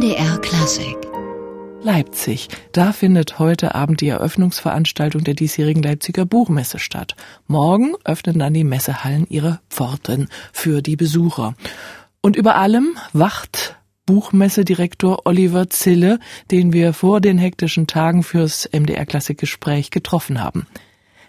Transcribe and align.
MDR 0.00 0.38
Klassik. 0.38 0.96
Leipzig. 1.82 2.48
Da 2.72 2.94
findet 2.94 3.38
heute 3.38 3.74
Abend 3.74 4.00
die 4.00 4.08
Eröffnungsveranstaltung 4.08 5.24
der 5.24 5.34
diesjährigen 5.34 5.82
Leipziger 5.82 6.24
Buchmesse 6.24 6.78
statt. 6.78 7.16
Morgen 7.46 7.92
öffnen 8.02 8.38
dann 8.38 8.54
die 8.54 8.64
Messehallen 8.64 9.26
ihre 9.28 9.60
Pforten 9.68 10.30
für 10.54 10.80
die 10.80 10.96
Besucher. 10.96 11.54
Und 12.22 12.36
über 12.36 12.54
allem 12.54 12.96
wacht 13.12 13.76
Buchmessedirektor 14.06 15.26
Oliver 15.26 15.68
Zille, 15.68 16.18
den 16.50 16.72
wir 16.72 16.94
vor 16.94 17.20
den 17.20 17.36
hektischen 17.36 17.86
Tagen 17.86 18.22
fürs 18.22 18.70
MDR 18.72 19.04
Klassikgespräch 19.04 19.90
getroffen 19.90 20.42
haben. 20.42 20.66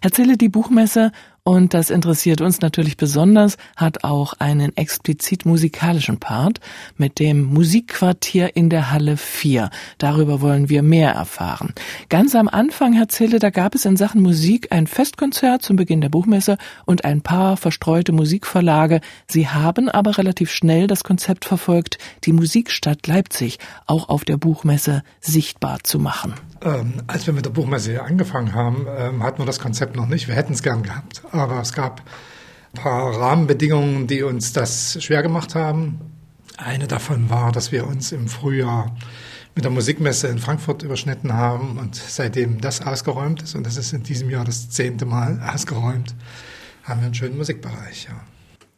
Herr 0.02 0.14
Zille, 0.14 0.38
die 0.38 0.50
Buchmesse 0.50 1.12
und 1.44 1.74
das 1.74 1.90
interessiert 1.90 2.40
uns 2.40 2.62
natürlich 2.62 2.98
besonders, 2.98 3.58
hat 3.76 4.04
auch 4.04 4.34
einen 4.38 4.78
explizit 4.78 5.44
musikalischen 5.44 6.20
Part 6.20 6.60
mit 6.98 7.18
dem 7.18 7.42
Musikquartier 7.42 8.56
in 8.56 8.70
der 8.70 8.92
Halle 8.92 9.18
4. 9.18 9.72
Darüber 9.98 10.42
wollen 10.42 10.70
wir 10.70 10.84
mehr 10.84 11.14
erfahren. 11.14 11.74
Ganz 12.10 12.36
am 12.36 12.48
Anfang, 12.48 12.94
Herr 12.94 13.08
Zille, 13.08 13.40
da 13.40 13.50
gab 13.50 13.74
es 13.74 13.86
in 13.86 13.98
Sachen 13.98 14.22
Musik 14.22 14.68
ein 14.72 14.86
Festkonzert 14.86 15.64
zum 15.64 15.78
Beginn 15.78 16.02
der 16.02 16.10
Buchmesse 16.10 16.58
und 16.86 17.06
ein 17.06 17.22
paar 17.22 17.58
verstreute 17.58 18.12
Musikverlage. 18.12 19.02
Sie 19.28 19.48
haben 19.48 19.90
aber 19.90 20.20
relativ 20.20 20.52
schnell 20.52 20.86
das 20.86 21.04
Konzept 21.04 21.46
verfolgt, 21.46 21.98
die 22.24 22.34
Musikstadt 22.34 23.08
Leipzig 23.08 23.58
auch 23.88 24.10
auf 24.10 24.26
der 24.26 24.38
Buchmesse 24.38 25.02
sichtbar 25.22 25.80
zu 25.84 25.98
machen. 25.98 26.36
Ähm, 26.64 26.94
als 27.08 27.26
wir 27.26 27.34
mit 27.34 27.46
der 27.46 27.50
Buchmesse 27.50 28.04
angefangen 28.04 28.54
haben, 28.54 28.86
ähm, 28.96 29.24
hatten 29.24 29.40
wir 29.40 29.48
das 29.48 29.60
Konzept 29.60 29.96
noch 29.96 30.06
nicht. 30.06 30.28
Wir 30.28 30.36
hätten 30.36 30.54
es 30.54 30.62
gern 30.62 30.84
gehabt, 30.84 31.24
aber 31.32 31.62
es 31.62 31.74
gab 31.74 32.02
ein 32.74 32.82
paar 32.82 33.16
Rahmenbedingungen, 33.20 34.08
die 34.08 34.24
uns 34.24 34.54
das 34.54 35.02
schwer 35.04 35.24
gemacht 35.24 35.56
haben. 35.56 36.00
Eine 36.58 36.88
davon 36.88 37.30
war, 37.30 37.52
dass 37.52 37.72
wir 37.72 37.88
uns 37.88 38.12
im 38.12 38.28
Frühjahr 38.28 38.96
mit 39.56 39.66
der 39.66 39.72
Musikmesse 39.72 40.28
in 40.28 40.40
Frankfurt 40.40 40.84
überschnitten 40.84 41.34
haben 41.34 41.78
und 41.78 41.96
seitdem 41.96 42.62
das 42.62 42.82
ausgeräumt 42.82 43.42
ist, 43.42 43.56
und 43.56 43.66
das 43.66 43.78
ist 43.78 43.92
in 43.94 44.04
diesem 44.04 44.30
Jahr 44.30 44.46
das 44.46 44.70
zehnte 44.70 45.06
Mal 45.06 45.42
ausgeräumt, 45.54 46.16
haben 46.84 47.02
wir 47.02 47.06
einen 47.08 47.16
schönen 47.16 47.38
Musikbereich. 47.38 48.06
Ja. 48.06 48.31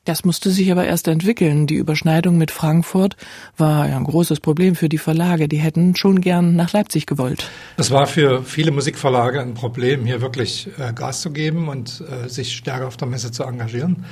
Das 0.06 0.26
musste 0.26 0.50
sich 0.50 0.70
aber 0.70 0.86
erst 0.86 1.08
entwickeln. 1.08 1.66
Die 1.66 1.76
Überschneidung 1.76 2.38
mit 2.38 2.52
Frankfurt 2.52 3.16
war 3.56 3.88
ja 3.88 3.96
ein 3.96 4.04
großes 4.04 4.42
Problem 4.42 4.76
für 4.76 4.90
die 4.90 4.98
Verlage. 4.98 5.48
Die 5.48 5.58
hätten 5.58 5.96
schon 5.96 6.20
gern 6.20 6.58
nach 6.58 6.74
Leipzig 6.74 7.06
gewollt. 7.06 7.50
Es 7.78 7.90
war 7.90 8.06
für 8.06 8.44
viele 8.44 8.72
Musikverlage 8.72 9.40
ein 9.40 9.54
Problem, 9.54 10.06
hier 10.06 10.20
wirklich 10.22 10.68
äh, 10.78 10.92
Gas 10.92 11.22
zu 11.22 11.32
geben 11.32 11.70
und 11.70 12.02
äh, 12.02 12.28
sich 12.28 12.54
stärker 12.54 12.88
auf 12.88 12.98
der 12.98 13.08
Messe 13.08 13.32
zu 13.32 13.44
engagieren. 13.44 14.04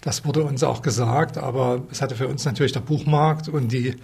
Das 0.00 0.24
wurde 0.24 0.44
uns 0.44 0.62
auch 0.62 0.80
gesagt, 0.80 1.36
aber 1.36 1.82
es 1.90 2.00
hatte 2.00 2.14
für 2.14 2.28
uns 2.28 2.46
natürlich 2.46 2.72
der 2.72 2.80
Buchmarkt 2.80 3.48
und 3.48 3.70
die 3.70 3.96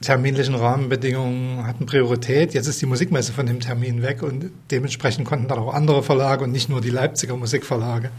terminlichen 0.00 0.54
Rahmenbedingungen 0.54 1.66
hatten 1.66 1.86
Priorität. 1.86 2.54
Jetzt 2.54 2.68
ist 2.68 2.80
die 2.80 2.86
Musikmesse 2.86 3.32
von 3.32 3.46
dem 3.46 3.58
Termin 3.58 4.02
weg 4.02 4.22
und 4.22 4.50
dementsprechend 4.70 5.26
konnten 5.26 5.48
dann 5.48 5.58
auch 5.58 5.74
andere 5.74 6.04
Verlage 6.04 6.44
und 6.44 6.52
nicht 6.52 6.68
nur 6.68 6.80
die 6.80 6.90
Leipziger 6.90 7.36
Musikverlage 7.36 8.10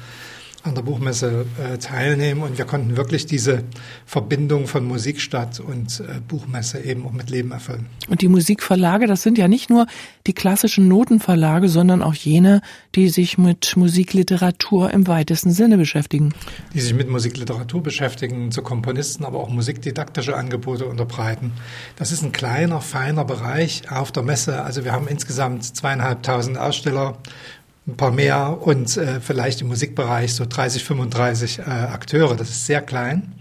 an 0.64 0.76
der 0.76 0.82
Buchmesse 0.82 1.46
äh, 1.58 1.78
teilnehmen 1.78 2.42
und 2.42 2.58
wir 2.58 2.66
konnten 2.66 2.98
wirklich 2.98 3.26
diese 3.26 3.64
Verbindung 4.06 4.68
von 4.68 4.86
Musikstadt 4.86 5.60
und 5.60 6.02
äh, 6.02 6.20
Buchmesse 6.28 6.80
eben 6.80 7.06
auch 7.06 7.12
mit 7.12 7.30
Leben 7.30 7.52
erfüllen. 7.52 7.86
Und 8.10 8.22
die 8.22 8.28
Musikverlage, 8.28 9.08
das 9.08 9.22
sind 9.22 9.38
ja 9.38 9.48
nicht 9.48 9.70
nur 9.70 9.88
die 10.26 10.34
klassischen 10.34 10.88
Notenverlage, 10.88 11.70
sondern 11.70 12.02
auch 12.02 12.16
jene, 12.16 12.62
die 12.96 13.10
sich 13.10 13.38
mit 13.38 13.78
Musikliteratur 13.78 14.92
im 14.92 15.08
weitesten 15.08 15.52
Sinne 15.52 15.78
beschäftigen. 15.78 16.34
Die 16.74 16.82
sich 16.82 16.94
mit 16.94 17.10
Musikliteratur 17.10 17.82
beschäftigen, 17.82 18.52
zu 18.52 18.62
Komponisten, 18.62 19.26
aber 19.26 19.40
auch 19.40 19.50
musikdidaktische 19.50 20.36
Angebote 20.36 20.86
unterbreiten. 20.86 21.54
Das 21.96 22.12
ist 22.12 22.24
ein 22.24 22.32
kleiner, 22.32 22.82
feiner 22.82 23.24
Bereich 23.24 23.84
auf 23.92 24.12
der 24.12 24.24
Messe. 24.24 24.64
Also 24.64 24.84
wir 24.84 24.92
haben 24.92 25.08
insgesamt 25.08 25.64
zweieinhalbtausend 25.64 26.58
Aussteller 26.58 27.18
ein 27.88 27.96
paar 27.96 28.12
mehr 28.12 28.58
und 28.62 28.98
äh, 28.98 29.22
vielleicht 29.22 29.62
im 29.62 29.68
Musikbereich 29.68 30.34
so 30.34 30.46
30, 30.46 30.84
35 30.84 31.60
äh, 31.60 31.62
Akteure. 31.64 32.36
Das 32.36 32.50
ist 32.50 32.66
sehr 32.66 32.82
klein, 32.82 33.34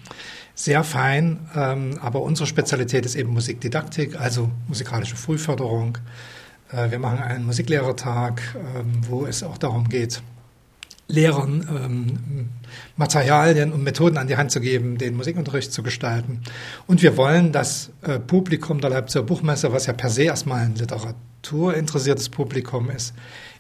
sehr 0.55 0.85
fein, 0.85 1.41
ähm, 1.57 1.99
aber 2.01 2.23
unsere 2.23 2.47
Spezialität 2.47 3.05
ist 3.05 3.17
eben 3.17 3.33
Musikdidaktik, 3.33 4.21
also 4.21 4.51
musikalische 4.69 5.17
Frühförderung. 5.17 5.99
Äh, 6.71 6.91
wir 6.93 7.01
machen 7.01 7.19
einen 7.19 7.45
Musiklehrertag, 7.45 8.41
ähm, 8.55 9.01
wo 9.09 9.27
es 9.27 9.43
auch 9.43 9.59
darum 9.59 9.89
geht, 9.89 10.23
Lehrern 11.09 11.67
ähm, 11.71 12.49
Materialien 12.97 13.73
und 13.73 13.83
Methoden 13.85 14.17
an 14.17 14.27
die 14.27 14.37
Hand 14.37 14.51
zu 14.51 14.61
geben, 14.61 14.99
den 14.99 15.15
Musikunterricht 15.15 15.73
zu 15.73 15.83
gestalten. 15.83 16.41
Und 16.87 17.03
wir 17.03 17.17
wollen 17.17 17.53
das 17.53 17.91
äh, 18.03 18.19
Publikum 18.19 18.81
der 18.81 18.91
Leipziger 18.91 19.23
Buchmesse, 19.23 19.73
was 19.73 19.87
ja 19.87 19.93
per 19.93 20.11
se 20.11 20.25
erstmal 20.25 20.65
ein 20.65 20.75
literaturinteressiertes 20.75 22.29
Publikum 22.29 22.91
ist, 22.91 23.15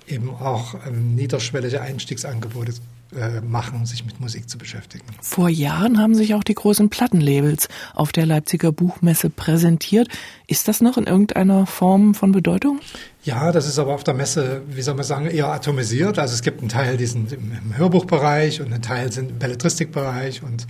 eben 0.09 0.31
auch 0.31 0.75
ähm, 0.87 1.15
niederschwellige 1.15 1.81
Einstiegsangebote 1.81 2.75
äh, 3.15 3.41
machen, 3.41 3.87
sich 3.87 4.05
mit 4.05 4.19
Musik 4.19 4.50
zu 4.50 4.59
beschäftigen. 4.59 5.05
Vor 5.22 5.49
Jahren 5.49 6.00
haben 6.00 6.17
sich 6.17 6.34
auch 6.34 6.43
die 6.43 6.56
großen 6.56 6.91
Plattenlabels 6.91 7.69
auf 7.94 8.11
der 8.11 8.27
Leipziger 8.27 8.72
Buchmesse 8.72 9.31
präsentiert. 9.31 10.09
Ist 10.49 10.67
das 10.67 10.81
noch 10.81 10.97
in 10.97 11.05
irgendeiner 11.05 11.67
Form 11.67 12.15
von 12.15 12.33
Bedeutung? 12.33 12.81
Ja, 13.22 13.53
das 13.53 13.69
ist 13.69 13.78
aber 13.78 13.94
auf 13.94 14.03
der 14.03 14.15
Messe, 14.15 14.62
wie 14.69 14.83
soll 14.83 14.94
man 14.94 15.05
sagen, 15.05 15.27
eher 15.27 15.49
atomisiert. 15.49 16.19
Also 16.19 16.34
es 16.34 16.43
gibt 16.43 16.61
einen 16.61 16.69
Teil, 16.69 16.97
die 16.97 17.06
sind 17.06 17.33
im, 17.33 17.53
im 17.53 17.77
Hörbuchbereich 17.77 18.61
und 18.61 18.73
ein 18.73 18.83
Teil 18.83 19.12
sind 19.12 19.31
im 19.31 19.38
Belletristikbereich 19.38 20.43
und 20.43 20.67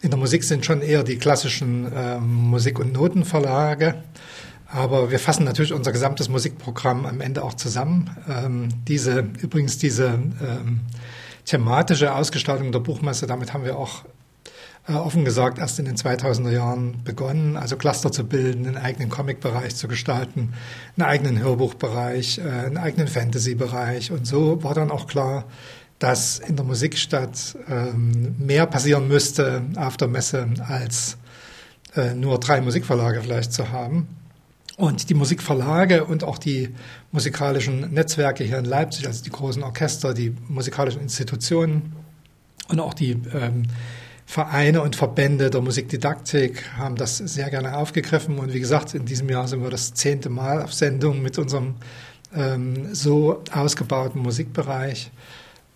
in 0.00 0.10
der 0.10 0.18
Musik 0.18 0.44
sind 0.44 0.64
schon 0.64 0.82
eher 0.82 1.02
die 1.02 1.16
klassischen 1.16 1.90
ähm, 1.92 2.50
Musik- 2.50 2.78
und 2.78 2.92
Notenverlage. 2.92 3.96
Aber 4.72 5.10
wir 5.10 5.18
fassen 5.18 5.44
natürlich 5.44 5.72
unser 5.72 5.90
gesamtes 5.90 6.28
Musikprogramm 6.28 7.04
am 7.04 7.20
Ende 7.20 7.42
auch 7.42 7.54
zusammen. 7.54 8.10
Ähm, 8.28 8.68
diese, 8.86 9.28
übrigens 9.40 9.78
diese 9.78 10.06
ähm, 10.06 10.80
thematische 11.44 12.14
Ausgestaltung 12.14 12.70
der 12.70 12.78
Buchmesse, 12.78 13.26
damit 13.26 13.52
haben 13.52 13.64
wir 13.64 13.76
auch 13.76 14.04
äh, 14.88 14.92
offen 14.92 15.24
gesagt 15.24 15.58
erst 15.58 15.80
in 15.80 15.86
den 15.86 15.96
2000er 15.96 16.50
Jahren 16.50 17.02
begonnen, 17.02 17.56
also 17.56 17.76
Cluster 17.76 18.12
zu 18.12 18.24
bilden, 18.24 18.66
einen 18.66 18.76
eigenen 18.76 19.10
Comic-Bereich 19.10 19.74
zu 19.74 19.88
gestalten, 19.88 20.54
einen 20.96 21.08
eigenen 21.08 21.38
Hörbuchbereich, 21.40 22.38
äh, 22.38 22.42
einen 22.42 22.78
eigenen 22.78 23.08
Fantasy-Bereich. 23.08 24.12
Und 24.12 24.26
so 24.26 24.62
war 24.62 24.74
dann 24.74 24.92
auch 24.92 25.08
klar, 25.08 25.46
dass 25.98 26.38
in 26.38 26.54
der 26.54 26.64
Musikstadt 26.64 27.56
ähm, 27.68 28.36
mehr 28.38 28.66
passieren 28.66 29.08
müsste 29.08 29.62
auf 29.76 29.96
der 29.96 30.08
Messe 30.08 30.48
als 30.66 31.18
äh, 31.96 32.14
nur 32.14 32.38
drei 32.38 32.60
Musikverlage 32.60 33.20
vielleicht 33.20 33.52
zu 33.52 33.70
haben. 33.70 34.19
Und 34.80 35.10
die 35.10 35.14
Musikverlage 35.14 36.06
und 36.06 36.24
auch 36.24 36.38
die 36.38 36.70
musikalischen 37.12 37.92
Netzwerke 37.92 38.44
hier 38.44 38.56
in 38.56 38.64
Leipzig, 38.64 39.06
also 39.06 39.22
die 39.22 39.28
großen 39.28 39.62
Orchester, 39.62 40.14
die 40.14 40.34
musikalischen 40.48 41.02
Institutionen 41.02 41.92
und 42.68 42.80
auch 42.80 42.94
die 42.94 43.10
ähm, 43.34 43.64
Vereine 44.24 44.80
und 44.80 44.96
Verbände 44.96 45.50
der 45.50 45.60
Musikdidaktik 45.60 46.64
haben 46.78 46.96
das 46.96 47.18
sehr 47.18 47.50
gerne 47.50 47.76
aufgegriffen. 47.76 48.38
Und 48.38 48.54
wie 48.54 48.60
gesagt, 48.60 48.94
in 48.94 49.04
diesem 49.04 49.28
Jahr 49.28 49.48
sind 49.48 49.62
wir 49.62 49.68
das 49.68 49.92
zehnte 49.92 50.30
Mal 50.30 50.62
auf 50.62 50.72
Sendung 50.72 51.20
mit 51.20 51.36
unserem 51.36 51.74
ähm, 52.34 52.94
so 52.94 53.44
ausgebauten 53.52 54.22
Musikbereich 54.22 55.10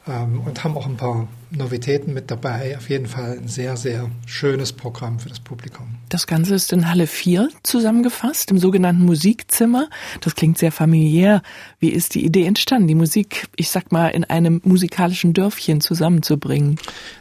ähm, 0.07 0.41
und 0.45 0.65
haben 0.65 0.77
auch 0.77 0.87
ein 0.87 0.97
paar 0.97 1.29
Novitäten 1.51 2.13
mit 2.13 2.31
dabei. 2.31 2.77
Auf 2.77 2.91
jeden 2.91 3.07
Fall 3.07 3.39
ein 3.39 3.49
sehr, 3.49 3.77
sehr 3.77 4.11
schönes 4.27 4.73
Programm 4.73 5.19
für 5.19 5.29
das 5.29 5.41
Publikum. 5.41 5.97
Das 6.09 6.27
Ganze 6.27 6.55
ist 6.55 6.73
in 6.73 6.89
Halle 6.89 7.07
4 7.07 7.49
zusammengefasst, 7.63 8.51
im 8.51 8.59
sogenannten 8.59 9.05
Musikzimmer. 9.05 9.89
Das 10.21 10.35
klingt 10.35 10.59
sehr 10.59 10.73
familiär. 10.73 11.43
Wie 11.79 11.91
ist 11.91 12.15
die 12.15 12.25
Idee 12.25 12.45
entstanden, 12.45 12.89
die 12.89 12.95
Musik, 12.95 13.47
ich 13.57 13.71
sag 13.71 13.93
mal, 13.93 14.09
in 14.09 14.25
einem 14.25 14.61
musikalischen 14.65 15.33
Dörfchen 15.33 15.81
zusammenzubringen? 15.81 16.79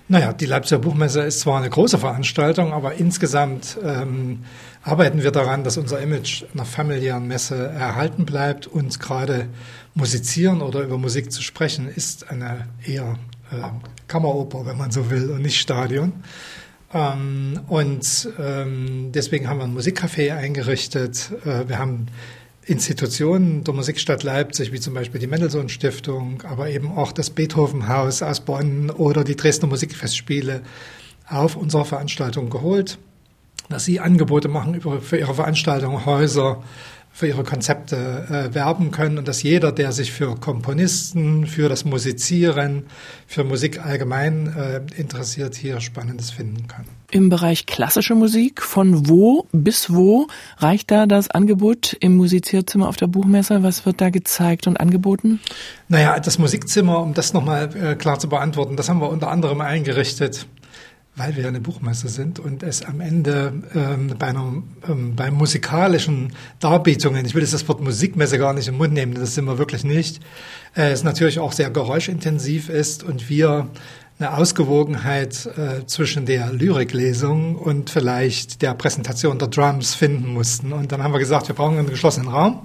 Naja, 0.07 0.33
die 0.33 0.45
Leipziger 0.45 0.79
Buchmesse 0.79 1.21
ist 1.21 1.41
zwar 1.41 1.59
eine 1.59 1.69
große 1.69 1.97
Veranstaltung, 1.97 2.73
aber 2.73 2.95
insgesamt 2.95 3.77
ähm, 3.83 4.39
arbeiten 4.83 5.23
wir 5.23 5.31
daran, 5.31 5.63
dass 5.63 5.77
unser 5.77 6.01
Image 6.01 6.43
einer 6.53 6.65
familiären 6.65 7.27
Messe 7.27 7.55
erhalten 7.55 8.25
bleibt 8.25 8.67
und 8.67 8.99
gerade 8.99 9.47
musizieren 9.95 10.61
oder 10.61 10.81
über 10.81 10.97
Musik 10.97 11.31
zu 11.31 11.41
sprechen 11.41 11.87
ist 11.87 12.29
eine 12.29 12.67
eher 12.85 13.17
äh, 13.51 13.55
Kammeroper, 14.07 14.65
wenn 14.65 14.77
man 14.77 14.91
so 14.91 15.09
will, 15.09 15.31
und 15.31 15.41
nicht 15.41 15.59
Stadion. 15.59 16.13
Ähm, 16.93 17.61
und 17.67 18.29
ähm, 18.39 19.11
deswegen 19.13 19.47
haben 19.47 19.59
wir 19.59 19.63
ein 19.63 19.77
Musikcafé 19.77 20.35
eingerichtet. 20.35 21.31
Äh, 21.45 21.67
wir 21.69 21.79
haben 21.79 22.07
Institutionen 22.65 23.63
der 23.63 23.73
Musikstadt 23.73 24.23
Leipzig, 24.23 24.71
wie 24.71 24.79
zum 24.79 24.93
Beispiel 24.93 25.19
die 25.19 25.27
Mendelssohn 25.27 25.69
Stiftung, 25.69 26.43
aber 26.43 26.69
eben 26.69 26.91
auch 26.91 27.11
das 27.11 27.29
Beethovenhaus 27.29 28.21
aus 28.21 28.41
Bonn 28.41 28.89
oder 28.89 29.23
die 29.23 29.35
Dresdner 29.35 29.67
Musikfestspiele 29.67 30.61
auf 31.27 31.55
unsere 31.55 31.85
Veranstaltung 31.85 32.49
geholt, 32.49 32.99
dass 33.69 33.85
sie 33.85 33.99
Angebote 33.99 34.47
machen 34.47 34.73
über, 34.75 35.01
für 35.01 35.17
ihre 35.17 35.33
Veranstaltungen, 35.33 36.05
Häuser, 36.05 36.61
für 37.15 37.27
ihre 37.27 37.43
Konzepte 37.43 38.49
äh, 38.51 38.55
werben 38.55 38.89
können 38.89 39.19
und 39.19 39.27
dass 39.27 39.43
jeder, 39.43 39.71
der 39.71 39.91
sich 39.91 40.11
für 40.11 40.35
Komponisten, 40.35 41.45
für 41.45 41.69
das 41.69 41.85
Musizieren, 41.85 42.87
für 43.27 43.43
Musik 43.43 43.85
allgemein 43.85 44.51
äh, 44.57 44.81
interessiert, 44.99 45.53
hier 45.53 45.79
Spannendes 45.79 46.31
finden 46.31 46.67
kann. 46.67 46.85
Im 47.11 47.29
Bereich 47.29 47.67
klassische 47.67 48.15
Musik, 48.15 48.63
von 48.63 49.07
wo 49.07 49.45
bis 49.51 49.93
wo 49.93 50.25
reicht 50.57 50.89
da 50.89 51.05
das 51.05 51.29
Angebot 51.29 51.95
im 51.99 52.17
Musizierzimmer 52.17 52.89
auf 52.89 52.95
der 52.95 53.05
Buchmesse? 53.05 53.61
Was 53.61 53.85
wird 53.85 54.01
da 54.01 54.09
gezeigt 54.09 54.65
und 54.65 54.79
angeboten? 54.79 55.39
Naja, 55.89 56.19
das 56.19 56.39
Musikzimmer, 56.39 56.99
um 56.99 57.13
das 57.13 57.31
nochmal 57.31 57.69
äh, 57.75 57.93
klar 57.93 58.17
zu 58.17 58.27
beantworten, 58.27 58.75
das 58.75 58.89
haben 58.89 58.99
wir 58.99 59.09
unter 59.09 59.29
anderem 59.29 59.61
eingerichtet 59.61 60.47
weil 61.15 61.35
wir 61.35 61.47
eine 61.47 61.59
Buchmesse 61.59 62.07
sind 62.07 62.39
und 62.39 62.63
es 62.63 62.83
am 62.83 62.99
Ende 62.99 63.53
ähm, 63.75 64.15
bei, 64.17 64.27
einer, 64.27 64.63
ähm, 64.87 65.15
bei 65.15 65.29
musikalischen 65.29 66.33
Darbietungen, 66.59 67.25
ich 67.25 67.35
will 67.35 67.43
jetzt 67.43 67.53
das 67.53 67.67
Wort 67.67 67.81
Musikmesse 67.81 68.39
gar 68.39 68.53
nicht 68.53 68.67
im 68.67 68.77
Mund 68.77 68.93
nehmen, 68.93 69.13
das 69.13 69.35
sind 69.35 69.45
wir 69.45 69.59
wirklich 69.59 69.83
nicht, 69.83 70.21
äh, 70.75 70.91
es 70.91 71.03
natürlich 71.03 71.39
auch 71.39 71.51
sehr 71.51 71.69
geräuschintensiv 71.69 72.69
ist 72.69 73.03
und 73.03 73.29
wir 73.29 73.69
eine 74.19 74.37
Ausgewogenheit 74.37 75.49
äh, 75.57 75.85
zwischen 75.85 76.25
der 76.25 76.51
Lyriklesung 76.51 77.55
und 77.55 77.89
vielleicht 77.89 78.61
der 78.61 78.73
Präsentation 78.73 79.39
der 79.39 79.47
Drums 79.47 79.95
finden 79.95 80.33
mussten. 80.33 80.71
Und 80.71 80.91
dann 80.91 81.01
haben 81.01 81.13
wir 81.13 81.19
gesagt, 81.19 81.47
wir 81.47 81.55
brauchen 81.55 81.79
einen 81.79 81.89
geschlossenen 81.89 82.29
Raum. 82.29 82.61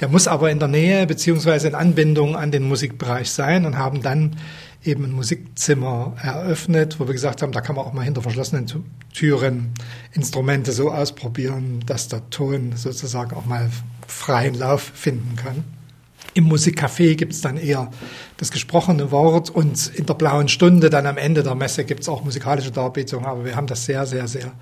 Der 0.00 0.08
muss 0.08 0.26
aber 0.26 0.50
in 0.50 0.58
der 0.58 0.68
Nähe 0.68 1.06
beziehungsweise 1.06 1.68
in 1.68 1.74
Anbindung 1.76 2.36
an 2.36 2.50
den 2.50 2.64
Musikbereich 2.64 3.30
sein 3.30 3.64
und 3.64 3.78
haben 3.78 4.02
dann 4.02 4.36
eben 4.84 5.04
ein 5.04 5.12
Musikzimmer 5.12 6.16
eröffnet, 6.22 7.00
wo 7.00 7.06
wir 7.06 7.12
gesagt 7.12 7.42
haben, 7.42 7.52
da 7.52 7.60
kann 7.60 7.76
man 7.76 7.84
auch 7.84 7.92
mal 7.92 8.04
hinter 8.04 8.22
verschlossenen 8.22 8.66
Türen 9.12 9.72
Instrumente 10.12 10.72
so 10.72 10.90
ausprobieren, 10.90 11.80
dass 11.86 12.08
der 12.08 12.28
Ton 12.30 12.72
sozusagen 12.76 13.36
auch 13.36 13.44
mal 13.44 13.70
freien 14.06 14.54
Lauf 14.54 14.82
finden 14.94 15.36
kann. 15.36 15.64
Im 16.34 16.48
Musikcafé 16.48 17.16
gibt 17.16 17.32
es 17.32 17.40
dann 17.40 17.56
eher 17.56 17.90
das 18.36 18.50
gesprochene 18.50 19.10
Wort 19.10 19.50
und 19.50 19.88
in 19.94 20.06
der 20.06 20.14
blauen 20.14 20.48
Stunde 20.48 20.90
dann 20.90 21.06
am 21.06 21.16
Ende 21.16 21.42
der 21.42 21.54
Messe 21.54 21.84
gibt 21.84 22.02
es 22.02 22.08
auch 22.08 22.22
musikalische 22.22 22.70
Darbietungen, 22.70 23.26
aber 23.26 23.44
wir 23.44 23.56
haben 23.56 23.66
das 23.66 23.84
sehr, 23.84 24.06
sehr, 24.06 24.28
sehr 24.28 24.52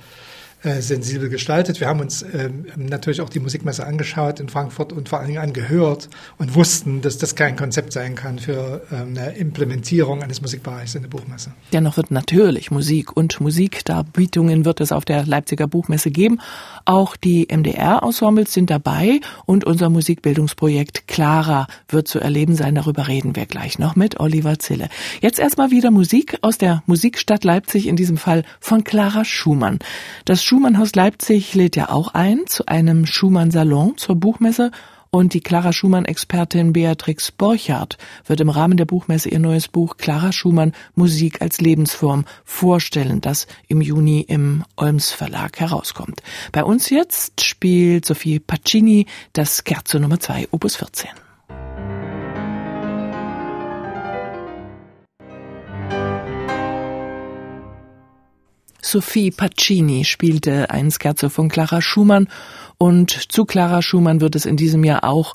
äh, 0.66 0.82
sensibel 0.82 1.28
gestaltet. 1.28 1.78
Wir 1.78 1.86
haben 1.86 2.00
uns 2.00 2.22
ähm, 2.22 2.66
natürlich 2.76 3.20
auch 3.20 3.28
die 3.28 3.38
Musikmesse 3.38 3.86
angeschaut 3.86 4.40
in 4.40 4.48
Frankfurt 4.48 4.92
und 4.92 5.08
vor 5.08 5.20
allen 5.20 5.28
Dingen 5.28 5.40
angehört 5.40 6.08
und 6.38 6.56
wussten, 6.56 7.02
dass 7.02 7.18
das 7.18 7.36
kein 7.36 7.54
Konzept 7.54 7.92
sein 7.92 8.16
kann 8.16 8.40
für 8.40 8.82
ähm, 8.90 9.14
eine 9.16 9.36
Implementierung 9.36 10.24
eines 10.24 10.42
Musikbereichs 10.42 10.96
in 10.96 11.02
der 11.02 11.08
Buchmesse. 11.08 11.52
Dennoch 11.72 11.96
wird 11.96 12.10
natürlich 12.10 12.72
Musik 12.72 13.16
und 13.16 13.40
Musikdarbietungen 13.40 14.64
wird 14.64 14.80
es 14.80 14.90
auf 14.90 15.04
der 15.04 15.24
Leipziger 15.24 15.68
Buchmesse 15.68 16.10
geben. 16.10 16.40
Auch 16.84 17.14
die 17.14 17.46
MDR-Ensembles 17.48 18.52
sind 18.52 18.68
dabei 18.68 19.20
und 19.44 19.64
unser 19.64 19.88
Musikbildungsprojekt 19.88 21.06
Clara 21.06 21.68
wird 21.88 22.08
zu 22.08 22.18
erleben 22.18 22.56
sein. 22.56 22.74
Darüber 22.74 23.06
reden 23.06 23.36
wir 23.36 23.46
gleich 23.46 23.78
noch 23.78 23.94
mit 23.94 24.18
Oliver 24.18 24.58
Zille. 24.58 24.88
Jetzt 25.20 25.38
erstmal 25.38 25.70
wieder 25.70 25.92
Musik 25.92 26.38
aus 26.42 26.58
der 26.58 26.82
Musikstadt 26.86 27.44
Leipzig, 27.44 27.86
in 27.86 27.94
diesem 27.94 28.16
Fall 28.16 28.42
von 28.58 28.82
Clara 28.82 29.24
Schumann. 29.24 29.78
Das 30.24 30.42
Schumannhaus 30.56 30.94
Leipzig 30.94 31.54
lädt 31.54 31.76
ja 31.76 31.90
auch 31.90 32.14
ein 32.14 32.46
zu 32.46 32.64
einem 32.64 33.04
Schumann-Salon 33.04 33.98
zur 33.98 34.16
Buchmesse 34.16 34.70
und 35.10 35.34
die 35.34 35.42
Clara 35.42 35.70
Schumann-Expertin 35.74 36.72
Beatrix 36.72 37.30
Borchardt 37.30 37.98
wird 38.24 38.40
im 38.40 38.48
Rahmen 38.48 38.78
der 38.78 38.86
Buchmesse 38.86 39.28
ihr 39.28 39.38
neues 39.38 39.68
Buch 39.68 39.98
Clara 39.98 40.32
Schumann 40.32 40.72
Musik 40.94 41.42
als 41.42 41.60
Lebensform 41.60 42.24
vorstellen, 42.46 43.20
das 43.20 43.46
im 43.68 43.82
Juni 43.82 44.22
im 44.22 44.64
Olms 44.76 45.12
Verlag 45.12 45.60
herauskommt. 45.60 46.22
Bei 46.52 46.64
uns 46.64 46.88
jetzt 46.88 47.44
spielt 47.44 48.06
Sophie 48.06 48.40
Pacini 48.40 49.04
das 49.34 49.62
Scherzo 49.62 49.98
Nummer 49.98 50.20
2, 50.20 50.48
Opus 50.52 50.76
14. 50.76 51.10
Sophie 58.86 59.32
Pacini 59.32 60.04
spielte 60.04 60.70
ein 60.70 60.92
Scherzo 60.92 61.28
von 61.28 61.48
Clara 61.48 61.82
Schumann. 61.82 62.28
Und 62.78 63.32
zu 63.32 63.44
Clara 63.44 63.82
Schumann 63.82 64.20
wird 64.20 64.36
es 64.36 64.46
in 64.46 64.56
diesem 64.56 64.84
Jahr 64.84 65.02
auch 65.02 65.34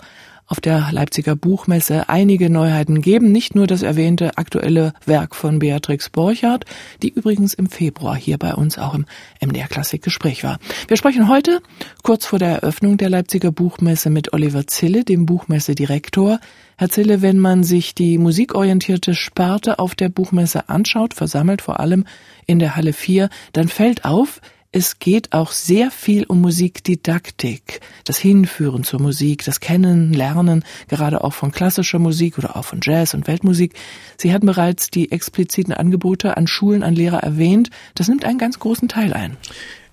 auf 0.52 0.60
der 0.60 0.90
Leipziger 0.92 1.38
Buchmesse 1.38 2.10
einige 2.10 2.50
Neuheiten 2.50 3.02
geben. 3.02 3.32
Nicht 3.32 3.56
nur 3.56 3.68
das 3.68 3.84
erwähnte 3.84 4.38
aktuelle 4.38 4.92
Werk 5.06 5.34
von 5.34 5.60
Beatrix 5.60 6.10
Borchardt, 6.10 6.66
die 7.02 7.10
übrigens 7.10 7.54
im 7.54 7.68
Februar 7.68 8.18
hier 8.18 8.38
bei 8.38 8.54
uns 8.54 8.78
auch 8.78 8.94
im 8.94 9.06
MDR 9.40 9.70
Klassik 9.70 10.02
Gespräch 10.02 10.44
war. 10.44 10.60
Wir 10.90 10.98
sprechen 10.98 11.30
heute 11.30 11.62
kurz 12.04 12.26
vor 12.26 12.38
der 12.38 12.50
Eröffnung 12.50 12.98
der 12.98 13.10
Leipziger 13.10 13.54
Buchmesse 13.54 14.10
mit 14.10 14.34
Oliver 14.34 14.68
Zille, 14.68 15.06
dem 15.06 15.26
Buchmessedirektor. 15.26 16.42
Herr 16.78 16.90
Zille, 16.90 17.22
wenn 17.22 17.40
man 17.40 17.64
sich 17.64 17.96
die 17.96 18.18
musikorientierte 18.18 19.16
Sparte 19.16 19.80
auf 19.80 19.96
der 19.96 20.10
Buchmesse 20.10 20.68
anschaut, 20.68 21.14
versammelt 21.14 21.62
vor 21.62 21.80
allem 21.80 22.04
in 22.46 22.60
der 22.60 22.76
Halle 22.76 22.92
4, 22.92 23.30
dann 23.54 23.70
fällt 23.70 24.04
auf, 24.04 24.42
es 24.74 25.00
geht 25.00 25.34
auch 25.34 25.52
sehr 25.52 25.92
viel 25.92 26.24
um 26.26 26.40
Musikdidaktik, 26.40 27.82
das 28.06 28.18
Hinführen 28.18 28.86
zur 28.86 29.02
Musik, 29.02 29.44
das 29.44 29.60
Kennen, 29.60 30.14
Lernen, 30.14 30.64
gerade 30.88 31.24
auch 31.24 31.34
von 31.34 31.52
klassischer 31.52 32.00
Musik 32.00 32.38
oder 32.38 32.56
auch 32.56 32.64
von 32.64 32.80
Jazz 32.82 33.14
und 33.14 33.28
Weltmusik. 33.28 33.74
Sie 34.18 34.34
hatten 34.34 34.46
bereits 34.46 34.90
die 34.90 35.12
expliziten 35.12 35.74
Angebote 35.74 36.38
an 36.38 36.48
Schulen, 36.48 36.84
an 36.84 36.96
Lehrer 36.96 37.22
erwähnt. 37.22 37.70
Das 37.96 38.08
nimmt 38.08 38.24
einen 38.24 38.38
ganz 38.38 38.60
großen 38.60 38.88
Teil 38.88 39.14
ein. 39.14 39.36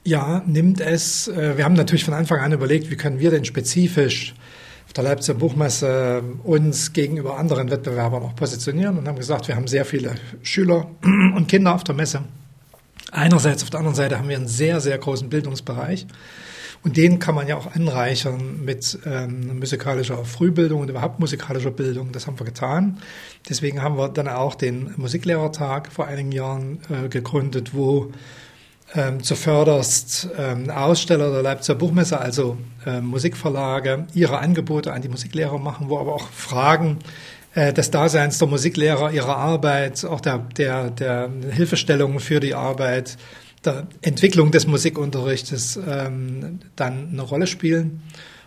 Ja, 0.05 0.45
nimmt 0.47 0.81
es. 0.81 1.27
Äh, 1.27 1.57
wir 1.57 1.65
haben 1.65 1.75
natürlich 1.75 2.05
von 2.05 2.15
Anfang 2.15 2.39
an 2.39 2.53
überlegt, 2.53 2.89
wie 2.89 2.97
können 2.97 3.19
wir 3.19 3.33
denn 3.33 3.45
spezifisch 3.45 4.35
auf 4.87 4.93
der 4.93 5.05
Leipziger 5.05 5.37
Buchmesse 5.37 6.23
uns 6.45 6.93
gegenüber 6.93 7.37
anderen 7.37 7.71
Wettbewerbern 7.71 8.23
auch 8.23 8.37
positionieren 8.37 8.97
und 8.97 9.09
haben 9.09 9.19
gesagt, 9.19 9.49
wir 9.49 9.57
haben 9.57 9.67
sehr 9.67 9.85
viele 9.85 10.15
Schüler 10.43 10.89
und 11.03 11.49
Kinder 11.49 11.75
auf 11.75 11.83
der 11.83 11.97
Messe 11.97 12.23
Einerseits, 13.11 13.63
auf 13.63 13.71
der 13.71 13.81
anderen 13.81 13.97
Seite 13.97 14.19
haben 14.19 14.29
wir 14.29 14.37
einen 14.37 14.49
sehr, 14.49 14.81
sehr 14.81 14.99
großen 14.99 15.29
Bildungsbereich. 15.29 16.07
Und 16.85 16.97
den 16.97 17.19
kann 17.19 17.35
man 17.35 17.49
ja 17.49 17.57
auch 17.57 17.75
anreichern 17.75 18.65
mit 18.65 18.99
ähm, 19.05 19.59
musikalischer 19.59 20.25
Frühbildung 20.25 20.81
und 20.83 20.91
überhaupt 20.91 21.19
musikalischer 21.19 21.73
Bildung. 21.73 22.13
Das 22.13 22.27
haben 22.27 22.39
wir 22.39 22.47
getan. 22.47 22.99
Deswegen 23.49 23.83
haben 23.83 23.97
wir 23.97 24.09
dann 24.09 24.29
auch 24.29 24.55
den 24.55 24.95
Musiklehrertag 24.97 25.91
vor 25.91 26.07
einigen 26.07 26.31
Jahren 26.31 26.79
äh, 26.89 27.09
gegründet, 27.09 27.75
wo 27.75 28.13
ähm, 28.95 29.23
zuvörderst 29.23 30.29
ähm, 30.39 30.71
Aussteller 30.71 31.31
der 31.33 31.43
Leipziger 31.43 31.77
Buchmesse, 31.77 32.21
also 32.21 32.57
äh, 32.87 33.01
Musikverlage, 33.01 34.07
ihre 34.15 34.39
Angebote 34.39 34.93
an 34.93 35.03
die 35.03 35.09
Musiklehrer 35.09 35.59
machen, 35.59 35.89
wo 35.89 35.99
aber 35.99 36.15
auch 36.15 36.29
Fragen 36.31 36.99
äh, 37.59 37.73
des 37.73 37.91
Daseins 37.91 38.39
der 38.39 38.47
Musiklehrer, 38.47 39.11
ihrer 39.11 39.37
Arbeit, 39.37 40.05
auch 40.05 40.21
der, 40.21 40.39
der, 40.57 40.91
der 40.91 41.29
Hilfestellung 41.51 42.21
für 42.21 42.39
die 42.39 42.55
Arbeit, 42.55 43.17
der 43.65 43.89
Entwicklung 44.01 44.53
des 44.53 44.69
Musikunterrichtes 44.69 45.77
ähm, 45.77 46.61
dann 46.77 47.09
eine 47.09 47.23
Rolle 47.23 47.49
spielen. 47.49 48.03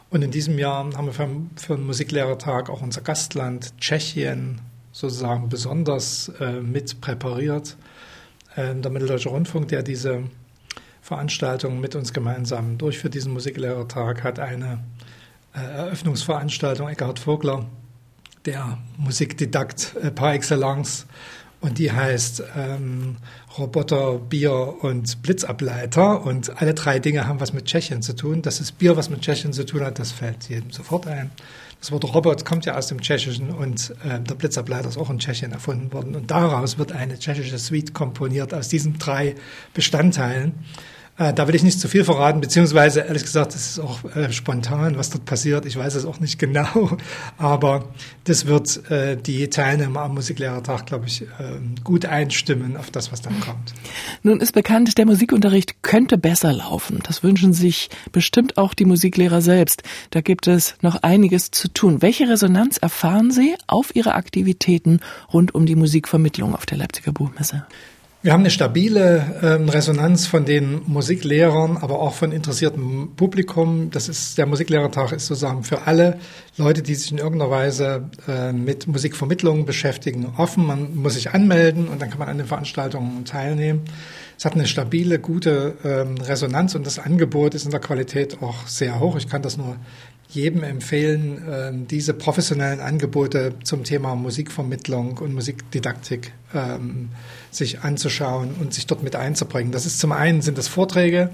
Und 0.09 0.21
in 0.21 0.31
diesem 0.31 0.57
Jahr 0.57 0.89
haben 0.95 1.07
wir 1.07 1.13
für, 1.13 1.27
für 1.57 1.75
den 1.75 1.86
Musiklehrertag 1.86 2.69
auch 2.69 2.81
unser 2.81 3.01
Gastland 3.01 3.77
Tschechien 3.79 4.62
sozusagen 4.93 5.50
besonders 5.50 6.31
äh, 6.39 6.62
mit 6.62 7.01
präpariert. 7.01 7.75
Äh, 8.55 8.75
der 8.75 8.91
Mitteldeutsche 8.91 9.27
Rundfunk, 9.27 9.67
der 9.67 9.83
diese 9.83 10.24
Veranstaltung 11.01 11.81
mit 11.81 11.95
uns 11.95 12.13
gemeinsam 12.13 12.77
durchführt, 12.77 13.13
diesen 13.13 13.33
Musiklehrertag, 13.33 14.24
hat 14.24 14.39
eine 14.39 14.79
äh, 15.53 15.59
Eröffnungsveranstaltung, 15.59 16.88
Eckhard 16.88 17.19
Vogler, 17.19 17.65
der 18.45 18.77
Musikdidakt 18.98 19.95
äh, 20.01 20.12
par 20.12 20.33
excellence. 20.33 21.05
Und 21.60 21.77
die 21.77 21.91
heißt 21.91 22.43
ähm, 22.57 23.17
Roboter, 23.55 24.17
Bier 24.17 24.77
und 24.81 25.21
Blitzableiter. 25.21 26.25
Und 26.25 26.60
alle 26.60 26.74
drei 26.74 26.98
Dinge 26.98 27.27
haben 27.27 27.39
was 27.39 27.53
mit 27.53 27.65
Tschechien 27.65 28.01
zu 28.01 28.15
tun. 28.15 28.41
Das 28.41 28.71
Bier 28.71 28.98
was 28.98 29.12
mit 29.12 29.21
Tschechien 29.21 29.53
zu 29.53 29.63
tun 29.63 29.81
hat, 29.81 30.00
das 30.00 30.12
fällt 30.12 30.50
jedem 30.50 30.71
sofort 30.71 31.05
ein. 31.05 31.29
Das 31.79 31.91
Wort 31.91 32.03
Robot 32.03 32.45
kommt 32.45 32.65
ja 32.65 32.77
aus 32.77 32.88
dem 32.88 33.01
Tschechischen 33.01 33.50
und 33.50 33.95
äh, 34.03 34.19
der 34.19 34.36
Blitzableiter 34.36 34.89
ist 34.89 34.98
auch 34.98 35.10
in 35.10 35.19
Tschechien 35.19 35.51
erfunden 35.51 35.91
worden. 35.93 36.15
Und 36.15 36.29
daraus 36.29 36.77
wird 36.77 36.91
eine 36.91 37.17
tschechische 37.17 37.57
Suite 37.57 37.93
komponiert 37.93 38.53
aus 38.53 38.67
diesen 38.67 38.98
drei 38.98 39.36
Bestandteilen. 39.74 40.53
Äh, 41.21 41.33
da 41.33 41.47
will 41.47 41.53
ich 41.53 41.63
nicht 41.63 41.79
zu 41.79 41.87
viel 41.87 42.03
verraten, 42.03 42.41
beziehungsweise 42.41 43.01
ehrlich 43.01 43.21
gesagt, 43.21 43.53
das 43.53 43.71
ist 43.71 43.79
auch 43.79 44.03
äh, 44.15 44.31
spontan, 44.31 44.97
was 44.97 45.11
dort 45.11 45.25
passiert. 45.25 45.65
Ich 45.67 45.77
weiß 45.77 45.93
es 45.93 46.05
auch 46.05 46.19
nicht 46.19 46.39
genau, 46.39 46.97
aber 47.37 47.89
das 48.23 48.47
wird 48.47 48.89
äh, 48.89 49.17
die 49.17 49.49
Teilnehmer 49.49 50.01
am 50.01 50.15
Musiklehrertag, 50.15 50.87
glaube 50.87 51.05
ich, 51.05 51.21
äh, 51.21 51.25
gut 51.83 52.05
einstimmen 52.05 52.75
auf 52.75 52.89
das, 52.89 53.11
was 53.11 53.21
dann 53.21 53.39
kommt. 53.39 53.73
Nun 54.23 54.39
ist 54.39 54.53
bekannt, 54.53 54.97
der 54.97 55.05
Musikunterricht 55.05 55.83
könnte 55.83 56.17
besser 56.17 56.53
laufen. 56.53 56.99
Das 57.03 57.21
wünschen 57.21 57.53
sich 57.53 57.89
bestimmt 58.11 58.57
auch 58.57 58.73
die 58.73 58.85
Musiklehrer 58.85 59.41
selbst. 59.41 59.83
Da 60.09 60.21
gibt 60.21 60.47
es 60.47 60.75
noch 60.81 61.03
einiges 61.03 61.51
zu 61.51 61.67
tun. 61.67 62.01
Welche 62.01 62.27
Resonanz 62.27 62.77
erfahren 62.77 63.29
Sie 63.31 63.55
auf 63.67 63.95
Ihre 63.95 64.15
Aktivitäten 64.15 65.01
rund 65.31 65.53
um 65.53 65.67
die 65.67 65.75
Musikvermittlung 65.75 66.55
auf 66.55 66.65
der 66.65 66.79
Leipziger 66.79 67.11
Buchmesse? 67.11 67.65
Wir 68.23 68.33
haben 68.33 68.41
eine 68.41 68.51
stabile 68.51 69.39
ähm, 69.41 69.67
Resonanz 69.67 70.27
von 70.27 70.45
den 70.45 70.83
Musiklehrern, 70.85 71.77
aber 71.77 71.99
auch 71.99 72.13
von 72.13 72.31
interessiertem 72.31 73.13
Publikum. 73.15 73.89
Das 73.89 74.07
ist, 74.09 74.37
der 74.37 74.45
Musiklehrertag 74.45 75.11
ist 75.11 75.25
sozusagen 75.25 75.63
für 75.63 75.87
alle 75.87 76.19
Leute, 76.55 76.83
die 76.83 76.93
sich 76.93 77.11
in 77.11 77.17
irgendeiner 77.17 77.49
Weise 77.49 78.11
äh, 78.27 78.53
mit 78.53 78.85
Musikvermittlung 78.85 79.65
beschäftigen, 79.65 80.33
offen. 80.37 80.67
Man 80.67 80.95
muss 80.97 81.15
sich 81.15 81.31
anmelden 81.31 81.87
und 81.87 81.99
dann 81.99 82.11
kann 82.11 82.19
man 82.19 82.27
an 82.27 82.37
den 82.37 82.45
Veranstaltungen 82.45 83.25
teilnehmen. 83.25 83.85
Es 84.37 84.45
hat 84.45 84.53
eine 84.53 84.67
stabile, 84.67 85.17
gute 85.17 85.73
ähm, 85.83 86.15
Resonanz 86.19 86.75
und 86.75 86.85
das 86.85 86.99
Angebot 86.99 87.55
ist 87.55 87.65
in 87.65 87.71
der 87.71 87.79
Qualität 87.79 88.43
auch 88.43 88.67
sehr 88.67 88.99
hoch. 88.99 89.15
Ich 89.15 89.29
kann 89.29 89.41
das 89.41 89.57
nur 89.57 89.77
jedem 90.31 90.63
empfehlen, 90.63 91.43
ähm, 91.50 91.88
diese 91.88 92.13
professionellen 92.13 92.79
Angebote 92.79 93.53
zum 93.63 93.83
Thema 93.83 94.15
Musikvermittlung 94.15 95.17
und 95.17 95.33
Musikdidaktik 95.33 96.31
ähm, 96.53 97.09
sich 97.51 97.81
anzuschauen 97.81 98.55
und 98.59 98.73
sich 98.73 98.88
dort 98.88 99.03
mit 99.03 99.15
einzubringen. 99.15 99.71
Das 99.71 99.85
ist 99.85 100.00
zum 100.00 100.11
einen 100.13 100.41
sind 100.41 100.57
das 100.57 100.69
Vorträge, 100.69 101.31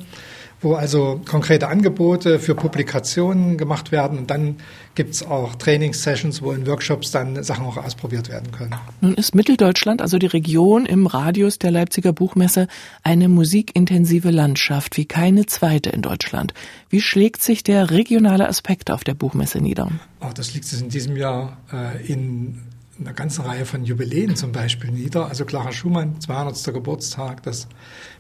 wo 0.62 0.74
also 0.74 1.22
konkrete 1.26 1.68
Angebote 1.68 2.40
für 2.40 2.56
Publikationen 2.56 3.58
gemacht 3.58 3.92
werden. 3.92 4.18
Und 4.18 4.32
dann 4.32 4.56
gibt 4.96 5.14
es 5.14 5.24
auch 5.24 5.56
Trainingssessions, 5.56 6.42
wo 6.42 6.52
in 6.52 6.66
Workshops 6.66 7.12
dann 7.12 7.44
Sachen 7.44 7.66
auch 7.66 7.78
ausprobiert 7.78 8.30
werden 8.30 8.52
können. 8.52 8.74
Nun 9.02 9.14
ist 9.14 9.36
Mitteldeutschland, 9.36 10.02
also 10.02 10.18
die 10.18 10.26
Region 10.26 10.86
im 10.86 11.06
Radius 11.06 11.60
der 11.60 11.72
Leipziger 11.72 12.12
Buchmesse, 12.12 12.68
eine 13.04 13.30
musikintensive 13.30 14.32
Landschaft 14.32 14.98
wie 14.98 15.06
keine 15.06 15.46
zweite 15.46 15.92
in 15.92 16.02
Deutschland. 16.02 16.54
Wie 16.90 17.02
schlägt 17.02 17.44
sich 17.44 17.64
der 17.64 17.92
regionale 17.92 18.48
Aspekt 18.48 18.90
auf 18.90 19.04
der 19.04 19.14
Buchmesse 19.14 19.60
nieder? 19.60 19.92
Oh, 20.22 20.32
das 20.34 20.54
liegt 20.56 20.72
in 20.74 20.90
diesem 20.90 21.16
Jahr 21.16 21.58
äh, 21.72 22.12
in 22.12 22.64
einer 23.00 23.14
ganzen 23.14 23.46
Reihe 23.46 23.66
von 23.66 23.84
Jubiläen 23.84 24.36
zum 24.36 24.52
Beispiel 24.52 24.92
nieder. 24.92 25.28
Also 25.28 25.46
Clara 25.46 25.72
Schumann, 25.72 26.20
200. 26.20 26.74
Geburtstag, 26.74 27.44
das 27.44 27.68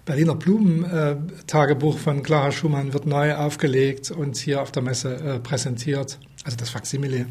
Berliner 0.07 0.35
Blumentagebuch 0.35 1.97
von 1.97 2.23
Clara 2.23 2.53
Schumann 2.53 2.93
wird 2.93 3.05
neu 3.05 3.35
aufgelegt 3.35 4.09
und 4.09 4.37
hier 4.37 4.61
auf 4.61 4.71
der 4.71 4.81
Messe 4.81 5.15
äh, 5.15 5.39
präsentiert, 5.39 6.17
also 6.45 6.55
das 6.55 6.69
Faksimile 6.69 7.25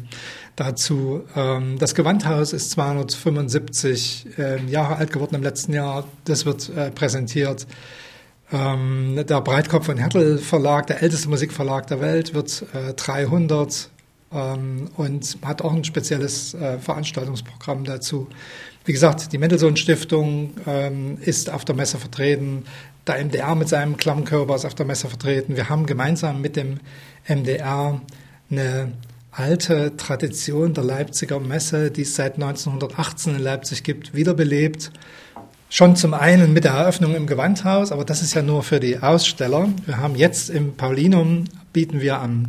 dazu. 0.55 1.23
Ähm, 1.35 1.79
das 1.79 1.95
Gewandhaus 1.95 2.53
ist 2.53 2.69
275 2.69 4.27
äh, 4.37 4.63
Jahre 4.67 4.97
alt 4.97 5.11
geworden 5.11 5.33
im 5.33 5.41
letzten 5.41 5.73
Jahr, 5.73 6.07
das 6.25 6.45
wird 6.45 6.69
äh, 6.69 6.91
präsentiert. 6.91 7.65
Ähm, 8.51 9.23
der 9.27 9.41
Breitkopf 9.41 9.89
und 9.89 9.97
Hertel 9.97 10.37
Verlag, 10.37 10.85
der 10.85 11.01
älteste 11.01 11.29
Musikverlag 11.29 11.87
der 11.87 11.99
Welt, 11.99 12.35
wird 12.35 12.63
300 12.95 13.73
ähm, 13.73 13.96
und 14.29 15.37
hat 15.45 15.61
auch 15.61 15.73
ein 15.73 15.83
spezielles 15.83 16.53
äh, 16.53 16.79
Veranstaltungsprogramm 16.79 17.85
dazu. 17.85 18.27
Wie 18.83 18.91
gesagt, 18.91 19.31
die 19.31 19.37
Mendelssohn 19.37 19.77
Stiftung 19.77 20.53
ähm, 20.65 21.17
ist 21.21 21.49
auf 21.49 21.65
der 21.65 21.75
Messe 21.75 21.97
vertreten, 21.97 22.65
der 23.07 23.23
MDR 23.23 23.55
mit 23.55 23.69
seinem 23.69 23.95
Klammkörper 23.95 24.55
ist 24.55 24.65
auf 24.65 24.75
der 24.75 24.85
Messe 24.85 25.07
vertreten. 25.07 25.55
Wir 25.55 25.69
haben 25.69 25.85
gemeinsam 25.85 26.41
mit 26.41 26.57
dem 26.57 26.79
MDR 27.27 28.01
eine 28.49 28.91
alte 29.31 29.95
Tradition 29.95 30.73
der 30.73 30.83
Leipziger 30.83 31.39
Messe, 31.39 31.91
die 31.91 32.01
es 32.01 32.15
seit 32.15 32.35
1918 32.35 33.35
in 33.35 33.41
Leipzig 33.41 33.83
gibt, 33.83 34.13
wiederbelebt. 34.13 34.91
Schon 35.69 35.95
zum 35.95 36.13
einen 36.13 36.53
mit 36.53 36.63
der 36.63 36.71
Eröffnung 36.71 37.15
im 37.15 37.27
Gewandhaus, 37.27 37.91
aber 37.91 38.05
das 38.05 38.21
ist 38.21 38.33
ja 38.33 38.41
nur 38.41 38.63
für 38.63 38.79
die 38.79 38.99
Aussteller. 38.99 39.69
Wir 39.85 39.97
haben 39.97 40.15
jetzt 40.15 40.49
im 40.49 40.75
Paulinum, 40.75 41.45
bieten 41.73 42.01
wir 42.01 42.19
am 42.19 42.45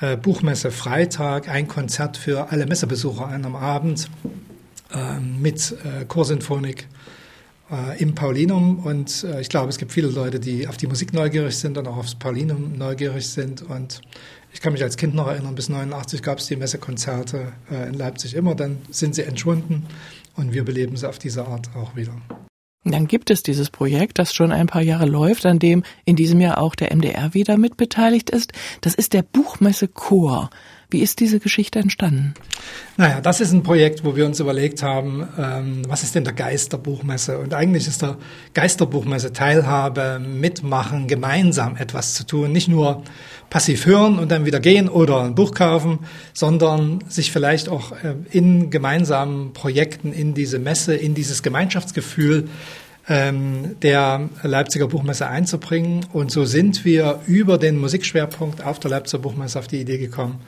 äh, 0.00 0.16
Buchmesse 0.16 0.70
Freitag 0.70 1.48
ein 1.48 1.68
Konzert 1.68 2.16
für 2.16 2.50
alle 2.50 2.66
Messebesucher 2.66 3.28
an 3.28 3.44
am 3.44 3.56
Abend 3.56 4.08
äh, 4.92 5.20
mit 5.20 5.72
äh, 5.84 6.04
Chorsinfonik 6.04 6.86
äh, 7.70 8.00
im 8.00 8.14
Paulinum. 8.14 8.80
Und 8.80 9.24
äh, 9.24 9.40
ich 9.40 9.48
glaube, 9.48 9.70
es 9.70 9.78
gibt 9.78 9.92
viele 9.92 10.08
Leute, 10.08 10.40
die 10.40 10.68
auf 10.68 10.76
die 10.76 10.86
Musik 10.86 11.12
neugierig 11.12 11.56
sind 11.56 11.78
und 11.78 11.88
auch 11.88 11.96
aufs 11.96 12.14
Paulinum 12.14 12.76
neugierig 12.76 13.28
sind. 13.28 13.62
Und 13.62 14.00
ich 14.52 14.60
kann 14.60 14.72
mich 14.72 14.82
als 14.82 14.96
Kind 14.96 15.14
noch 15.14 15.28
erinnern, 15.28 15.54
bis 15.54 15.68
89 15.68 16.22
gab 16.22 16.38
es 16.38 16.46
die 16.46 16.56
Messekonzerte 16.56 17.52
äh, 17.70 17.88
in 17.88 17.94
Leipzig 17.94 18.34
immer. 18.34 18.54
Dann 18.54 18.78
sind 18.90 19.14
sie 19.14 19.22
entschwunden 19.22 19.86
und 20.36 20.52
wir 20.52 20.64
beleben 20.64 20.96
sie 20.96 21.08
auf 21.08 21.18
diese 21.18 21.46
Art 21.46 21.70
auch 21.74 21.96
wieder. 21.96 22.12
Dann 22.92 23.08
gibt 23.08 23.30
es 23.30 23.42
dieses 23.42 23.70
Projekt, 23.70 24.18
das 24.18 24.32
schon 24.32 24.52
ein 24.52 24.68
paar 24.68 24.82
Jahre 24.82 25.06
läuft, 25.06 25.44
an 25.44 25.58
dem 25.58 25.82
in 26.04 26.14
diesem 26.14 26.40
Jahr 26.40 26.58
auch 26.58 26.76
der 26.76 26.94
MDR 26.94 27.34
wieder 27.34 27.58
mitbeteiligt 27.58 28.30
ist. 28.30 28.52
Das 28.80 28.94
ist 28.94 29.12
der 29.12 29.22
Buchmesse 29.22 29.88
Chor. 29.88 30.50
Wie 30.88 31.00
ist 31.00 31.18
diese 31.18 31.40
Geschichte 31.40 31.80
entstanden? 31.80 32.34
Naja, 32.96 33.20
das 33.20 33.40
ist 33.40 33.52
ein 33.52 33.64
Projekt, 33.64 34.04
wo 34.04 34.14
wir 34.14 34.24
uns 34.24 34.38
überlegt 34.38 34.84
haben, 34.84 35.26
ähm, 35.36 35.82
was 35.88 36.04
ist 36.04 36.14
denn 36.14 36.22
der 36.22 36.32
Geist 36.32 36.72
der 36.72 36.78
Buchmesse? 36.78 37.38
Und 37.38 37.54
eigentlich 37.54 37.88
ist 37.88 38.02
der 38.02 38.16
Geist 38.54 38.80
der 38.80 38.86
Buchmesse 38.86 39.32
Teilhabe, 39.32 40.20
mitmachen, 40.20 41.08
gemeinsam 41.08 41.76
etwas 41.76 42.14
zu 42.14 42.24
tun. 42.24 42.52
Nicht 42.52 42.68
nur 42.68 43.02
passiv 43.50 43.84
hören 43.84 44.18
und 44.18 44.30
dann 44.30 44.44
wieder 44.46 44.60
gehen 44.60 44.88
oder 44.88 45.22
ein 45.22 45.34
Buch 45.34 45.52
kaufen, 45.54 45.98
sondern 46.32 47.02
sich 47.08 47.32
vielleicht 47.32 47.68
auch 47.68 47.90
äh, 47.90 48.14
in 48.30 48.70
gemeinsamen 48.70 49.52
Projekten 49.54 50.12
in 50.12 50.34
diese 50.34 50.60
Messe, 50.60 50.94
in 50.94 51.14
dieses 51.14 51.42
Gemeinschaftsgefühl 51.42 52.48
ähm, 53.08 53.76
der 53.82 54.28
Leipziger 54.42 54.88
Buchmesse 54.88 55.26
einzubringen. 55.26 56.06
Und 56.12 56.30
so 56.30 56.44
sind 56.44 56.84
wir 56.84 57.20
über 57.26 57.58
den 57.58 57.78
Musikschwerpunkt 57.78 58.64
auf 58.64 58.78
der 58.78 58.90
Leipziger 58.90 59.22
Buchmesse 59.22 59.58
auf 59.58 59.68
die 59.68 59.80
Idee 59.80 59.98
gekommen, 59.98 60.40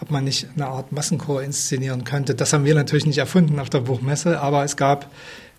ob 0.00 0.10
man 0.10 0.24
nicht 0.24 0.46
eine 0.54 0.66
Art 0.66 0.92
Massenchor 0.92 1.42
inszenieren 1.42 2.04
könnte. 2.04 2.34
Das 2.34 2.52
haben 2.52 2.64
wir 2.64 2.74
natürlich 2.74 3.06
nicht 3.06 3.18
erfunden 3.18 3.58
auf 3.58 3.70
der 3.70 3.80
Buchmesse, 3.80 4.40
aber 4.40 4.64
es 4.64 4.76
gab 4.76 5.10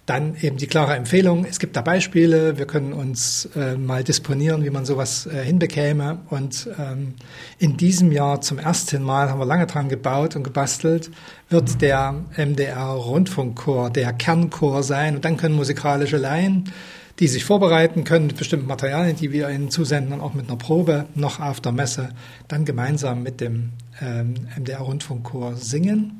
dann 0.09 0.35
eben 0.41 0.57
die 0.57 0.65
klare 0.65 0.95
Empfehlung, 0.95 1.45
es 1.45 1.59
gibt 1.59 1.75
da 1.75 1.81
Beispiele, 1.81 2.57
wir 2.57 2.65
können 2.65 2.93
uns 2.93 3.47
äh, 3.55 3.75
mal 3.75 4.03
disponieren, 4.03 4.63
wie 4.65 4.71
man 4.71 4.83
sowas 4.83 5.27
äh, 5.27 5.43
hinbekäme. 5.43 6.21
Und 6.31 6.67
ähm, 6.79 7.13
in 7.59 7.77
diesem 7.77 8.11
Jahr 8.11 8.41
zum 8.41 8.57
ersten 8.57 9.03
Mal 9.03 9.29
haben 9.29 9.39
wir 9.39 9.45
lange 9.45 9.67
dran 9.67 9.87
gebaut 9.87 10.35
und 10.35 10.43
gebastelt, 10.43 11.11
wird 11.49 11.81
der 11.83 12.15
MDR 12.35 12.87
Rundfunkchor 12.87 13.91
der 13.91 14.11
Kernchor 14.13 14.81
sein. 14.81 15.15
Und 15.15 15.25
dann 15.25 15.37
können 15.37 15.55
musikalische 15.55 16.17
Laien 16.17 16.71
die 17.19 17.27
sich 17.27 17.43
vorbereiten 17.43 18.05
können 18.05 18.27
mit 18.27 18.37
bestimmten 18.37 18.67
Materialien, 18.67 19.15
die 19.15 19.31
wir 19.31 19.49
ihnen 19.49 19.69
zusenden 19.69 20.13
und 20.13 20.21
auch 20.21 20.33
mit 20.33 20.47
einer 20.47 20.57
Probe 20.57 21.05
noch 21.15 21.39
auf 21.39 21.59
der 21.59 21.73
Messe, 21.73 22.09
dann 22.47 22.63
gemeinsam 22.63 23.23
mit 23.23 23.41
dem 23.41 23.71
ähm, 24.01 24.35
MDR 24.57 24.79
Rundfunkchor 24.79 25.55
singen. 25.55 26.18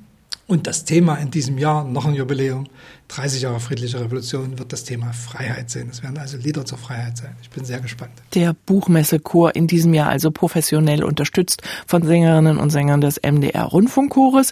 Und 0.50 0.66
das 0.66 0.84
Thema 0.84 1.14
in 1.18 1.30
diesem 1.30 1.60
Jahr, 1.60 1.84
noch 1.84 2.08
ein 2.08 2.16
Jubiläum, 2.16 2.66
30 3.10 3.44
Jahre 3.44 3.60
friedliche 3.60 4.00
Revolution, 4.00 4.58
wird 4.58 4.74
das 4.74 4.84
Thema 4.84 5.14
Freiheit 5.14 5.70
sein. 5.70 5.90
Es 5.92 6.02
werden 6.02 6.18
also 6.18 6.38
Lieder 6.38 6.66
zur 6.66 6.80
Freiheit 6.80 7.18
sein. 7.18 7.36
Ich 7.44 7.52
bin 7.52 7.66
sehr 7.66 7.80
gespannt. 7.80 8.14
Der 8.34 8.56
Buchmessechor 8.66 9.56
in 9.56 9.68
diesem 9.68 9.94
Jahr 9.94 10.10
also 10.10 10.32
professionell 10.32 11.04
unterstützt 11.04 11.62
von 11.86 12.02
Sängerinnen 12.02 12.58
und 12.58 12.72
Sängern 12.72 13.00
des 13.00 13.22
MDR 13.22 13.66
Rundfunkchores. 13.66 14.52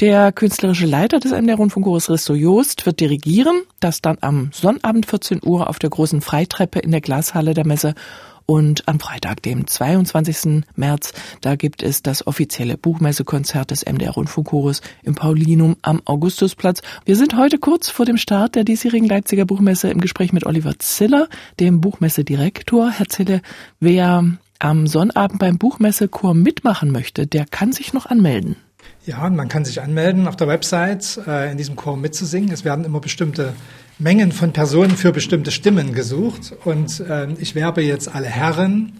Der 0.00 0.32
künstlerische 0.32 0.84
Leiter 0.84 1.18
des 1.18 1.32
MDR 1.32 1.56
Rundfunkchores, 1.56 2.10
Risto 2.10 2.34
Joost, 2.34 2.84
wird 2.84 3.00
dirigieren. 3.00 3.62
Das 3.80 4.02
dann 4.02 4.18
am 4.20 4.50
Sonnabend 4.52 5.06
14 5.06 5.40
Uhr 5.42 5.70
auf 5.70 5.78
der 5.78 5.88
großen 5.88 6.20
Freitreppe 6.20 6.80
in 6.80 6.90
der 6.90 7.00
Glashalle 7.00 7.54
der 7.54 7.66
Messe 7.66 7.94
und 8.50 8.88
am 8.88 8.98
Freitag, 8.98 9.42
dem 9.42 9.66
22. 9.66 10.64
März, 10.74 11.12
da 11.42 11.54
gibt 11.54 11.82
es 11.82 12.02
das 12.02 12.26
offizielle 12.26 12.78
Buchmessekonzert 12.78 13.70
des 13.70 13.84
MDR 13.84 14.12
Rundfunkchores 14.12 14.80
im 15.02 15.14
Paulinum 15.14 15.76
am 15.82 16.00
Augustusplatz. 16.06 16.80
Wir 17.04 17.16
sind 17.16 17.36
heute 17.36 17.58
kurz 17.58 17.90
vor 17.90 18.06
dem 18.06 18.16
Start 18.16 18.54
der 18.54 18.64
diesjährigen 18.64 19.06
Leipziger 19.06 19.44
Buchmesse 19.44 19.90
im 19.90 20.00
Gespräch 20.00 20.32
mit 20.32 20.46
Oliver 20.46 20.78
Ziller, 20.78 21.28
dem 21.60 21.82
Buchmessedirektor. 21.82 22.90
Herr 22.90 23.08
Zille, 23.08 23.42
wer 23.80 24.24
am 24.58 24.86
Sonnabend 24.86 25.38
beim 25.38 25.58
Buchmessechor 25.58 26.32
mitmachen 26.32 26.90
möchte, 26.90 27.26
der 27.26 27.44
kann 27.44 27.72
sich 27.72 27.92
noch 27.92 28.06
anmelden. 28.06 28.56
Ja, 29.04 29.28
man 29.28 29.48
kann 29.48 29.66
sich 29.66 29.82
anmelden 29.82 30.26
auf 30.26 30.36
der 30.36 30.48
Website, 30.48 31.20
äh, 31.26 31.52
in 31.52 31.58
diesem 31.58 31.76
Chor 31.76 31.98
mitzusingen. 31.98 32.50
Es 32.50 32.64
werden 32.64 32.86
immer 32.86 33.00
bestimmte 33.00 33.52
Mengen 33.98 34.30
von 34.30 34.52
Personen 34.52 34.96
für 34.96 35.12
bestimmte 35.12 35.50
Stimmen 35.50 35.92
gesucht. 35.92 36.54
Und 36.64 37.02
ähm, 37.08 37.36
ich 37.40 37.54
werbe 37.54 37.82
jetzt 37.82 38.14
alle 38.14 38.26
Herren. 38.26 38.92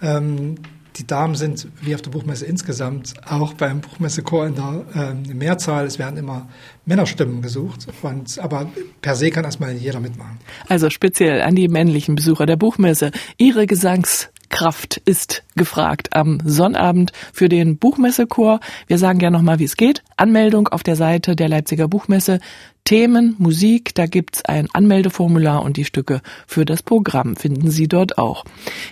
Ähm, 0.00 0.56
die 0.96 1.06
Damen 1.06 1.34
sind 1.34 1.68
wie 1.82 1.94
auf 1.94 2.02
der 2.02 2.10
Buchmesse 2.10 2.46
insgesamt 2.46 3.14
auch 3.28 3.52
beim 3.52 3.80
Buchmessechor 3.80 4.46
in 4.46 4.54
der 4.54 4.84
äh, 4.94 5.34
Mehrzahl. 5.34 5.86
Es 5.86 5.98
werden 5.98 6.16
immer 6.16 6.48
Männerstimmen 6.86 7.42
gesucht. 7.42 7.86
Und, 8.02 8.38
aber 8.38 8.72
per 9.02 9.14
se 9.14 9.30
kann 9.30 9.44
erstmal 9.44 9.74
jeder 9.74 10.00
mitmachen. 10.00 10.38
Also 10.68 10.88
speziell 10.88 11.42
an 11.42 11.54
die 11.54 11.68
männlichen 11.68 12.14
Besucher 12.14 12.46
der 12.46 12.56
Buchmesse. 12.56 13.10
Ihre 13.36 13.66
Gesangs 13.66 14.30
Musikkraft 14.48 14.96
ist 15.04 15.44
gefragt 15.56 16.16
am 16.16 16.40
Sonnabend 16.42 17.12
für 17.34 17.50
den 17.50 17.76
Buchmessechor. 17.76 18.60
Wir 18.86 18.96
sagen 18.96 19.20
ja 19.20 19.30
nochmal, 19.30 19.58
wie 19.58 19.64
es 19.64 19.76
geht. 19.76 20.02
Anmeldung 20.16 20.68
auf 20.68 20.82
der 20.82 20.96
Seite 20.96 21.36
der 21.36 21.50
Leipziger 21.50 21.86
Buchmesse. 21.86 22.40
Themen, 22.84 23.36
Musik, 23.38 23.94
da 23.94 24.06
gibt's 24.06 24.42
ein 24.46 24.68
Anmeldeformular 24.72 25.62
und 25.62 25.76
die 25.76 25.84
Stücke 25.84 26.22
für 26.46 26.64
das 26.64 26.82
Programm 26.82 27.36
finden 27.36 27.70
Sie 27.70 27.88
dort 27.88 28.16
auch. 28.16 28.44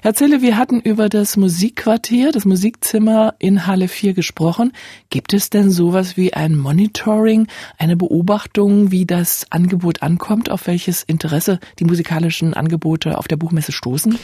Herr 0.02 0.12
Zille, 0.12 0.42
wir 0.42 0.58
hatten 0.58 0.80
über 0.80 1.08
das 1.08 1.38
Musikquartier, 1.38 2.32
das 2.32 2.44
Musikzimmer 2.44 3.34
in 3.38 3.66
Halle 3.66 3.88
4 3.88 4.12
gesprochen. 4.12 4.72
Gibt 5.08 5.32
es 5.32 5.48
denn 5.48 5.70
sowas 5.70 6.18
wie 6.18 6.34
ein 6.34 6.54
Monitoring, 6.54 7.46
eine 7.78 7.96
Beobachtung, 7.96 8.90
wie 8.90 9.06
das 9.06 9.46
Angebot 9.48 10.02
ankommt, 10.02 10.50
auf 10.50 10.66
welches 10.66 11.02
Interesse 11.02 11.58
die 11.78 11.84
musikalischen 11.84 12.52
Angebote 12.52 13.16
auf 13.16 13.26
der 13.26 13.36
Buchmesse 13.36 13.72
stoßen? 13.72 14.18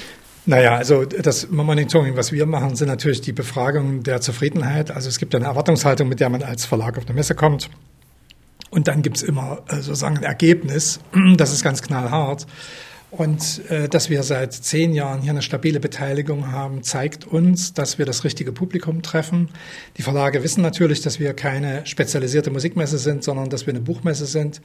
Naja, 0.44 0.74
also 0.74 1.04
das 1.04 1.50
Monitoring, 1.50 2.16
was 2.16 2.32
wir 2.32 2.46
machen, 2.46 2.74
sind 2.74 2.88
natürlich 2.88 3.20
die 3.20 3.32
Befragungen 3.32 4.02
der 4.02 4.20
Zufriedenheit. 4.20 4.90
Also 4.90 5.08
es 5.08 5.18
gibt 5.18 5.34
eine 5.34 5.44
Erwartungshaltung, 5.44 6.08
mit 6.08 6.18
der 6.18 6.30
man 6.30 6.42
als 6.42 6.64
Verlag 6.64 6.98
auf 6.98 7.04
der 7.04 7.14
Messe 7.14 7.34
kommt. 7.34 7.70
Und 8.70 8.88
dann 8.88 9.02
gibt's 9.02 9.22
immer 9.22 9.62
äh, 9.68 9.76
sozusagen 9.76 10.18
ein 10.18 10.24
Ergebnis. 10.24 11.00
Das 11.36 11.52
ist 11.52 11.62
ganz 11.62 11.82
knallhart. 11.82 12.46
Und 13.12 13.70
äh, 13.70 13.90
dass 13.90 14.08
wir 14.08 14.22
seit 14.22 14.54
zehn 14.54 14.94
Jahren 14.94 15.20
hier 15.20 15.32
eine 15.32 15.42
stabile 15.42 15.80
Beteiligung 15.80 16.50
haben, 16.50 16.82
zeigt 16.82 17.26
uns, 17.26 17.74
dass 17.74 17.98
wir 17.98 18.06
das 18.06 18.24
richtige 18.24 18.52
Publikum 18.52 19.02
treffen. 19.02 19.50
Die 19.98 20.02
Verlage 20.02 20.42
wissen 20.42 20.62
natürlich, 20.62 21.02
dass 21.02 21.20
wir 21.20 21.34
keine 21.34 21.84
spezialisierte 21.84 22.50
Musikmesse 22.50 22.96
sind, 22.96 23.22
sondern 23.22 23.50
dass 23.50 23.66
wir 23.66 23.74
eine 23.74 23.82
Buchmesse 23.82 24.24
sind, 24.24 24.62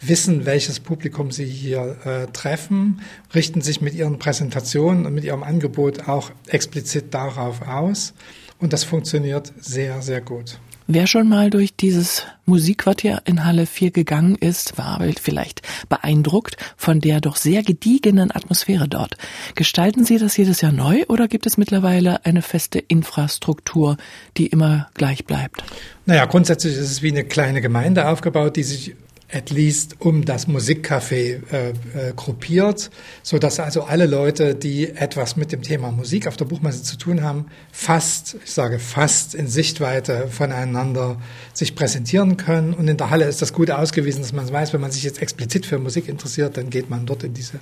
wissen, 0.00 0.46
welches 0.46 0.78
Publikum 0.78 1.32
sie 1.32 1.46
hier 1.46 1.96
äh, 2.04 2.26
treffen, 2.32 3.00
richten 3.34 3.62
sich 3.62 3.80
mit 3.80 3.94
ihren 3.94 4.20
Präsentationen 4.20 5.04
und 5.04 5.12
mit 5.12 5.24
ihrem 5.24 5.42
Angebot 5.42 6.06
auch 6.06 6.30
explizit 6.46 7.12
darauf 7.12 7.66
aus. 7.66 8.14
Und 8.60 8.72
das 8.72 8.84
funktioniert 8.84 9.52
sehr, 9.58 10.02
sehr 10.02 10.20
gut. 10.20 10.60
Wer 10.90 11.06
schon 11.06 11.28
mal 11.28 11.50
durch 11.50 11.76
dieses 11.76 12.22
Musikquartier 12.46 13.20
in 13.26 13.44
Halle 13.44 13.66
4 13.66 13.90
gegangen 13.90 14.36
ist, 14.36 14.78
war 14.78 15.02
vielleicht 15.20 15.60
beeindruckt 15.90 16.56
von 16.78 17.02
der 17.02 17.20
doch 17.20 17.36
sehr 17.36 17.62
gediegenen 17.62 18.34
Atmosphäre 18.34 18.88
dort. 18.88 19.18
Gestalten 19.54 20.06
Sie 20.06 20.16
das 20.16 20.34
jedes 20.38 20.62
Jahr 20.62 20.72
neu 20.72 21.04
oder 21.08 21.28
gibt 21.28 21.44
es 21.44 21.58
mittlerweile 21.58 22.24
eine 22.24 22.40
feste 22.40 22.78
Infrastruktur, 22.78 23.98
die 24.38 24.46
immer 24.46 24.88
gleich 24.94 25.26
bleibt? 25.26 25.62
Naja, 26.06 26.24
grundsätzlich 26.24 26.72
ist 26.72 26.90
es 26.90 27.02
wie 27.02 27.10
eine 27.10 27.24
kleine 27.24 27.60
Gemeinde 27.60 28.08
aufgebaut, 28.08 28.56
die 28.56 28.62
sich 28.62 28.94
at 29.30 29.50
least 29.50 29.96
um 30.00 30.24
das 30.24 30.48
Musikcafé 30.48 31.42
äh, 31.52 31.70
äh, 31.70 31.74
gruppiert, 32.16 32.90
so 33.22 33.38
dass 33.38 33.60
also 33.60 33.82
alle 33.82 34.06
Leute, 34.06 34.54
die 34.54 34.88
etwas 34.88 35.36
mit 35.36 35.52
dem 35.52 35.62
Thema 35.62 35.90
Musik 35.90 36.26
auf 36.26 36.36
der 36.36 36.46
Buchmesse 36.46 36.82
zu 36.82 36.96
tun 36.96 37.22
haben, 37.22 37.46
fast, 37.70 38.36
ich 38.42 38.50
sage 38.50 38.78
fast 38.78 39.34
in 39.34 39.46
Sichtweite 39.46 40.28
voneinander 40.28 41.20
sich 41.52 41.74
präsentieren 41.74 42.38
können. 42.38 42.72
Und 42.72 42.88
in 42.88 42.96
der 42.96 43.10
Halle 43.10 43.26
ist 43.26 43.42
das 43.42 43.52
gut 43.52 43.70
ausgewiesen, 43.70 44.22
dass 44.22 44.32
man 44.32 44.50
weiß, 44.50 44.72
wenn 44.72 44.80
man 44.80 44.92
sich 44.92 45.02
jetzt 45.02 45.20
explizit 45.20 45.66
für 45.66 45.78
Musik 45.78 46.08
interessiert, 46.08 46.56
dann 46.56 46.70
geht 46.70 46.88
man 46.88 47.04
dort 47.04 47.22
in 47.22 47.34
diese 47.34 47.60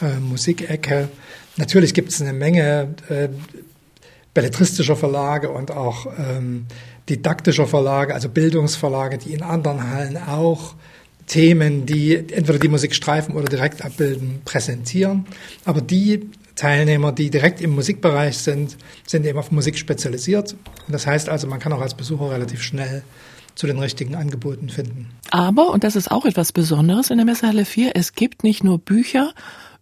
äh, 0.00 0.20
Musikecke. 0.20 1.08
Natürlich 1.56 1.94
gibt 1.94 2.10
es 2.12 2.20
eine 2.20 2.32
Menge 2.32 2.94
äh, 3.08 3.28
belletristischer 4.34 4.96
Verlage 4.96 5.50
und 5.50 5.70
auch 5.70 6.06
ähm, 6.18 6.66
didaktischer 7.08 7.66
Verlage, 7.66 8.14
also 8.14 8.28
Bildungsverlage, 8.28 9.18
die 9.18 9.32
in 9.32 9.42
anderen 9.42 9.90
Hallen 9.90 10.16
auch 10.16 10.74
Themen, 11.26 11.86
die 11.86 12.14
entweder 12.14 12.58
die 12.58 12.68
Musik 12.68 12.94
streifen 12.94 13.34
oder 13.34 13.44
direkt 13.46 13.84
abbilden, 13.84 14.40
präsentieren. 14.44 15.26
Aber 15.64 15.80
die 15.80 16.30
Teilnehmer, 16.56 17.12
die 17.12 17.30
direkt 17.30 17.60
im 17.60 17.70
Musikbereich 17.70 18.38
sind, 18.38 18.76
sind 19.06 19.24
eben 19.24 19.38
auf 19.38 19.50
Musik 19.50 19.78
spezialisiert. 19.78 20.54
Das 20.88 21.06
heißt 21.06 21.28
also, 21.28 21.46
man 21.46 21.60
kann 21.60 21.72
auch 21.72 21.80
als 21.80 21.94
Besucher 21.94 22.30
relativ 22.30 22.62
schnell 22.62 23.02
zu 23.54 23.66
den 23.66 23.78
richtigen 23.78 24.14
Angeboten 24.14 24.68
finden. 24.68 25.10
Aber, 25.30 25.70
und 25.70 25.84
das 25.84 25.96
ist 25.96 26.10
auch 26.10 26.24
etwas 26.24 26.52
Besonderes 26.52 27.10
in 27.10 27.18
der 27.18 27.26
Messehalle 27.26 27.64
4, 27.64 27.92
es 27.94 28.14
gibt 28.14 28.44
nicht 28.44 28.64
nur 28.64 28.78
Bücher 28.78 29.32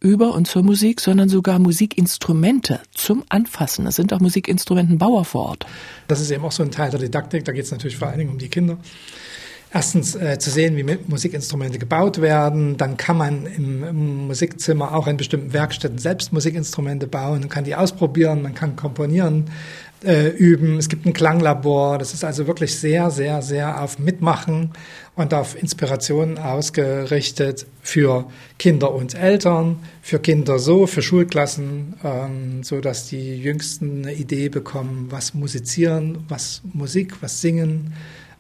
über 0.01 0.35
und 0.35 0.47
zur 0.47 0.63
Musik, 0.63 1.01
sondern 1.01 1.29
sogar 1.29 1.59
Musikinstrumente 1.59 2.81
zum 2.95 3.23
Anfassen. 3.29 3.87
Es 3.87 3.97
sind 3.97 4.13
auch 4.13 4.21
Musikinstrumentenbauer 4.21 5.25
vor 5.25 5.47
Ort. 5.47 5.67
Das 6.09 6.21
ist 6.21 6.31
eben 6.31 6.45
auch 6.45 6.53
so 6.53 6.63
ein 6.63 6.71
Teil 6.71 6.91
der 6.91 7.01
Didaktik. 7.01 7.45
Da 7.45 7.53
geht 7.53 7.65
es 7.65 7.71
natürlich 7.71 7.99
vor 7.99 8.09
allen 8.09 8.19
Dingen 8.19 8.31
um 8.31 8.39
die 8.39 8.49
Kinder 8.49 8.79
erstens 9.73 10.15
äh, 10.17 10.39
zu 10.39 10.51
sehen, 10.51 10.77
wie 10.77 10.99
Musikinstrumente 11.07 11.79
gebaut 11.79 12.21
werden. 12.21 12.77
Dann 12.77 12.97
kann 12.97 13.17
man 13.17 13.47
im, 13.47 13.85
im, 13.85 14.27
Musikzimmer 14.27 14.95
auch 14.95 15.07
in 15.07 15.17
bestimmten 15.17 15.53
Werkstätten 15.53 15.99
selbst 15.99 16.33
Musikinstrumente 16.33 17.07
bauen 17.07 17.43
und 17.43 17.49
kann 17.49 17.65
die 17.65 17.75
ausprobieren. 17.75 18.43
Man 18.43 18.55
kann 18.55 18.77
komponieren, 18.77 19.47
äh, 20.05 20.29
üben. 20.29 20.79
Es 20.79 20.89
gibt 20.89 21.07
ein 21.07 21.13
Klanglabor. 21.13 21.99
Das 21.99 22.15
ist 22.15 22.25
also 22.25 22.47
wirklich 22.47 22.79
sehr, 22.79 23.11
sehr, 23.11 23.43
sehr 23.43 23.83
auf 23.83 23.99
Mitmachen 23.99 24.73
und 25.15 25.35
auf 25.35 25.61
Inspirationen 25.61 26.39
ausgerichtet 26.39 27.67
für 27.83 28.27
Kinder 28.59 28.95
und 28.95 29.15
Eltern, 29.15 29.79
für 30.03 30.19
Kinder 30.19 30.59
so, 30.59 30.87
für 30.87 31.03
Schulklassen, 31.03 31.95
ähm, 32.03 32.63
so 32.63 32.81
dass 32.81 33.09
die 33.09 33.37
Jüngsten 33.37 34.03
eine 34.03 34.15
Idee 34.15 34.49
bekommen, 34.49 35.07
was 35.11 35.35
musizieren, 35.35 36.25
was 36.29 36.63
Musik, 36.73 37.15
was 37.21 37.41
singen 37.41 37.95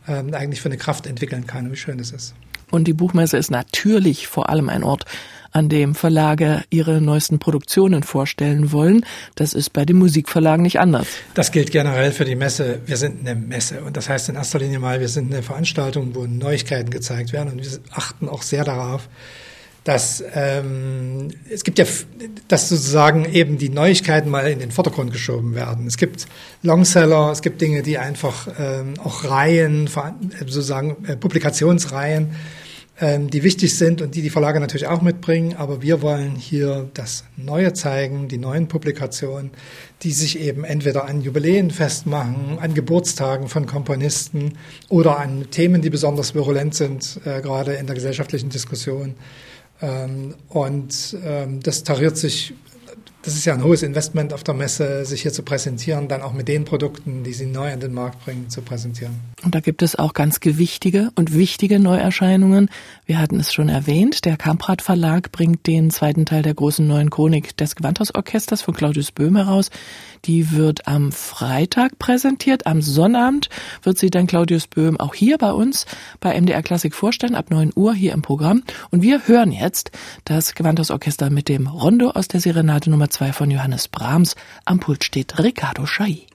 ähm, 0.08 0.32
eigentlich 0.34 0.60
für 0.60 0.68
eine 0.68 0.78
Kraft 0.78 1.06
entwickeln 1.06 1.46
kann, 1.46 1.70
wie 1.70 1.76
schön 1.76 1.98
das 1.98 2.12
ist. 2.12 2.34
Und 2.70 2.86
die 2.86 2.92
Buchmesse 2.92 3.36
ist 3.36 3.50
natürlich 3.50 4.28
vor 4.28 4.48
allem 4.48 4.68
ein 4.68 4.84
Ort, 4.84 5.04
an 5.52 5.68
dem 5.68 5.94
Verlage 5.94 6.62
ihre 6.70 7.00
neuesten 7.00 7.38
Produktionen 7.38 8.02
vorstellen 8.02 8.72
wollen. 8.72 9.04
Das 9.34 9.52
ist 9.52 9.72
bei 9.72 9.84
den 9.84 9.96
Musikverlagen 9.96 10.62
nicht 10.62 10.80
anders. 10.80 11.06
Das 11.34 11.52
gilt 11.52 11.70
generell 11.70 12.12
für 12.12 12.24
die 12.24 12.36
Messe. 12.36 12.80
Wir 12.86 12.96
sind 12.96 13.20
eine 13.20 13.34
Messe 13.34 13.82
und 13.82 13.96
das 13.96 14.08
heißt 14.08 14.28
in 14.28 14.36
erster 14.36 14.58
Linie 14.58 14.78
mal, 14.78 15.00
wir 15.00 15.08
sind 15.08 15.32
eine 15.32 15.42
Veranstaltung, 15.42 16.14
wo 16.14 16.26
Neuigkeiten 16.26 16.90
gezeigt 16.90 17.32
werden 17.32 17.52
und 17.52 17.62
wir 17.62 17.78
achten 17.92 18.28
auch 18.28 18.42
sehr 18.42 18.64
darauf, 18.64 19.08
dass 19.84 20.22
ähm, 20.34 21.28
es 21.48 21.64
gibt 21.64 21.78
ja, 21.78 21.86
dass 22.48 22.68
sozusagen 22.68 23.24
eben 23.32 23.56
die 23.56 23.70
Neuigkeiten 23.70 24.28
mal 24.28 24.46
in 24.46 24.58
den 24.58 24.70
Vordergrund 24.70 25.10
geschoben 25.12 25.54
werden. 25.54 25.86
Es 25.86 25.96
gibt 25.96 26.26
Longseller, 26.62 27.30
es 27.32 27.40
gibt 27.40 27.60
Dinge, 27.60 27.82
die 27.82 27.96
einfach 27.96 28.46
ähm, 28.58 28.94
auch 29.02 29.24
Reihen, 29.24 29.88
sozusagen 30.40 31.04
äh, 31.06 31.16
Publikationsreihen, 31.16 32.34
die 33.00 33.42
wichtig 33.42 33.78
sind 33.78 34.02
und 34.02 34.14
die 34.14 34.20
die 34.20 34.28
Verlage 34.28 34.60
natürlich 34.60 34.86
auch 34.86 35.00
mitbringen. 35.00 35.54
Aber 35.56 35.80
wir 35.80 36.02
wollen 36.02 36.36
hier 36.36 36.90
das 36.92 37.24
Neue 37.36 37.72
zeigen, 37.72 38.28
die 38.28 38.36
neuen 38.36 38.68
Publikationen, 38.68 39.52
die 40.02 40.12
sich 40.12 40.38
eben 40.38 40.64
entweder 40.64 41.06
an 41.06 41.22
Jubiläen 41.22 41.70
festmachen, 41.70 42.58
an 42.60 42.74
Geburtstagen 42.74 43.48
von 43.48 43.64
Komponisten 43.64 44.58
oder 44.90 45.18
an 45.18 45.50
Themen, 45.50 45.80
die 45.80 45.88
besonders 45.88 46.34
virulent 46.34 46.74
sind, 46.74 47.20
äh, 47.24 47.40
gerade 47.40 47.72
in 47.72 47.86
der 47.86 47.94
gesellschaftlichen 47.94 48.50
Diskussion. 48.50 49.14
Ähm, 49.80 50.34
und 50.48 51.16
ähm, 51.24 51.60
das 51.60 51.84
tariert 51.84 52.18
sich 52.18 52.54
das 53.22 53.34
ist 53.34 53.44
ja 53.44 53.52
ein 53.52 53.62
hohes 53.62 53.82
Investment 53.82 54.32
auf 54.32 54.42
der 54.44 54.54
Messe, 54.54 55.04
sich 55.04 55.22
hier 55.22 55.32
zu 55.32 55.42
präsentieren, 55.42 56.08
dann 56.08 56.22
auch 56.22 56.32
mit 56.32 56.48
den 56.48 56.64
Produkten, 56.64 57.22
die 57.22 57.34
sie 57.34 57.46
neu 57.46 57.72
an 57.72 57.80
den 57.80 57.92
Markt 57.92 58.24
bringen, 58.24 58.48
zu 58.48 58.62
präsentieren. 58.62 59.20
Und 59.42 59.54
da 59.54 59.60
gibt 59.60 59.82
es 59.82 59.96
auch 59.96 60.14
ganz 60.14 60.40
gewichtige 60.40 61.10
und 61.16 61.34
wichtige 61.34 61.80
Neuerscheinungen. 61.80 62.70
Wir 63.04 63.18
hatten 63.18 63.38
es 63.38 63.52
schon 63.52 63.68
erwähnt, 63.68 64.24
der 64.24 64.36
Kamprad 64.36 64.80
Verlag 64.80 65.32
bringt 65.32 65.66
den 65.66 65.90
zweiten 65.90 66.24
Teil 66.24 66.42
der 66.42 66.54
großen 66.54 66.86
neuen 66.86 67.10
Chronik 67.10 67.56
des 67.56 67.76
Gewandhausorchesters 67.76 68.62
von 68.62 68.74
Claudius 68.74 69.12
Böhm 69.12 69.36
heraus. 69.36 69.70
Die 70.24 70.52
wird 70.52 70.86
am 70.86 71.12
Freitag 71.12 71.98
präsentiert. 71.98 72.66
Am 72.66 72.82
Sonnabend 72.82 73.48
wird 73.82 73.98
sie 73.98 74.10
dann 74.10 74.26
Claudius 74.26 74.66
Böhm 74.66 74.98
auch 75.00 75.14
hier 75.14 75.38
bei 75.38 75.52
uns 75.52 75.86
bei 76.20 76.38
MDR 76.38 76.62
Klassik 76.62 76.94
vorstellen, 76.94 77.34
ab 77.34 77.50
9 77.50 77.72
Uhr 77.74 77.94
hier 77.94 78.12
im 78.12 78.22
Programm. 78.22 78.62
Und 78.90 79.02
wir 79.02 79.26
hören 79.26 79.52
jetzt 79.52 79.90
das 80.24 80.54
Gewandhausorchester 80.54 81.30
mit 81.30 81.48
dem 81.48 81.66
Rondo 81.66 82.10
aus 82.10 82.28
der 82.28 82.40
Serenade 82.40 82.90
Nummer 82.90 83.10
2 83.10 83.32
von 83.32 83.50
Johannes 83.50 83.88
Brahms. 83.88 84.36
Am 84.64 84.80
Pult 84.80 85.04
steht 85.04 85.38
Ricardo 85.38 85.86
Schai. 85.86 86.26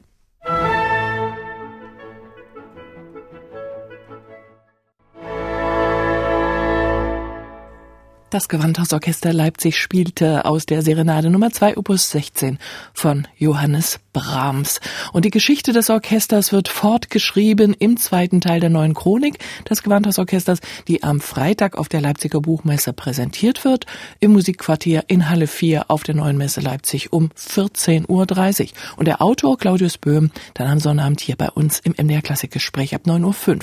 Das 8.35 8.49
Gewandhausorchester 8.49 9.31
Leipzig 9.31 9.77
spielte 9.77 10.43
aus 10.43 10.65
der 10.65 10.81
Serenade 10.81 11.29
Nummer 11.29 11.51
2 11.51 11.77
Opus 11.77 12.11
16 12.11 12.59
von 12.93 13.29
Johannes 13.37 14.01
Brahms. 14.15 14.79
Und 15.11 15.25
die 15.25 15.29
Geschichte 15.29 15.73
des 15.73 15.89
Orchesters 15.89 16.53
wird 16.53 16.69
fortgeschrieben 16.69 17.75
im 17.77 17.97
zweiten 17.97 18.39
Teil 18.39 18.61
der 18.61 18.69
neuen 18.69 18.93
Chronik 18.93 19.39
des 19.69 19.83
Gewandhausorchesters, 19.83 20.59
die 20.87 21.03
am 21.03 21.19
Freitag 21.19 21.77
auf 21.77 21.89
der 21.89 21.99
Leipziger 21.99 22.39
Buchmesse 22.39 22.93
präsentiert 22.93 23.65
wird, 23.65 23.85
im 24.21 24.31
Musikquartier 24.31 25.03
in 25.07 25.29
Halle 25.29 25.47
4 25.47 25.91
auf 25.91 26.03
der 26.03 26.15
neuen 26.15 26.37
Messe 26.37 26.61
Leipzig 26.61 27.11
um 27.11 27.29
14.30 27.37 28.07
Uhr. 28.07 28.67
Und 28.95 29.05
der 29.05 29.21
Autor 29.21 29.57
Claudius 29.57 29.97
Böhm 29.97 30.31
dann 30.53 30.67
am 30.67 30.79
Sonnabend 30.79 31.19
hier 31.19 31.35
bei 31.35 31.49
uns 31.49 31.79
im 31.79 31.93
MDR 32.01 32.21
Klassikgespräch 32.21 32.95
ab 32.95 33.01
9.05 33.05 33.51
Uhr. 33.51 33.59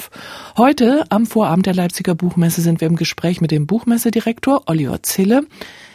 Heute 0.58 1.04
am 1.08 1.24
Vorabend 1.24 1.64
der 1.64 1.74
Leipziger 1.74 2.14
Buchmesse 2.14 2.60
sind 2.60 2.82
wir 2.82 2.88
im 2.88 2.96
Gespräch 2.96 3.40
mit 3.40 3.50
dem 3.50 3.66
Buchmessedirektor 3.66 4.64
Oliver 4.66 5.02
Zille. 5.02 5.46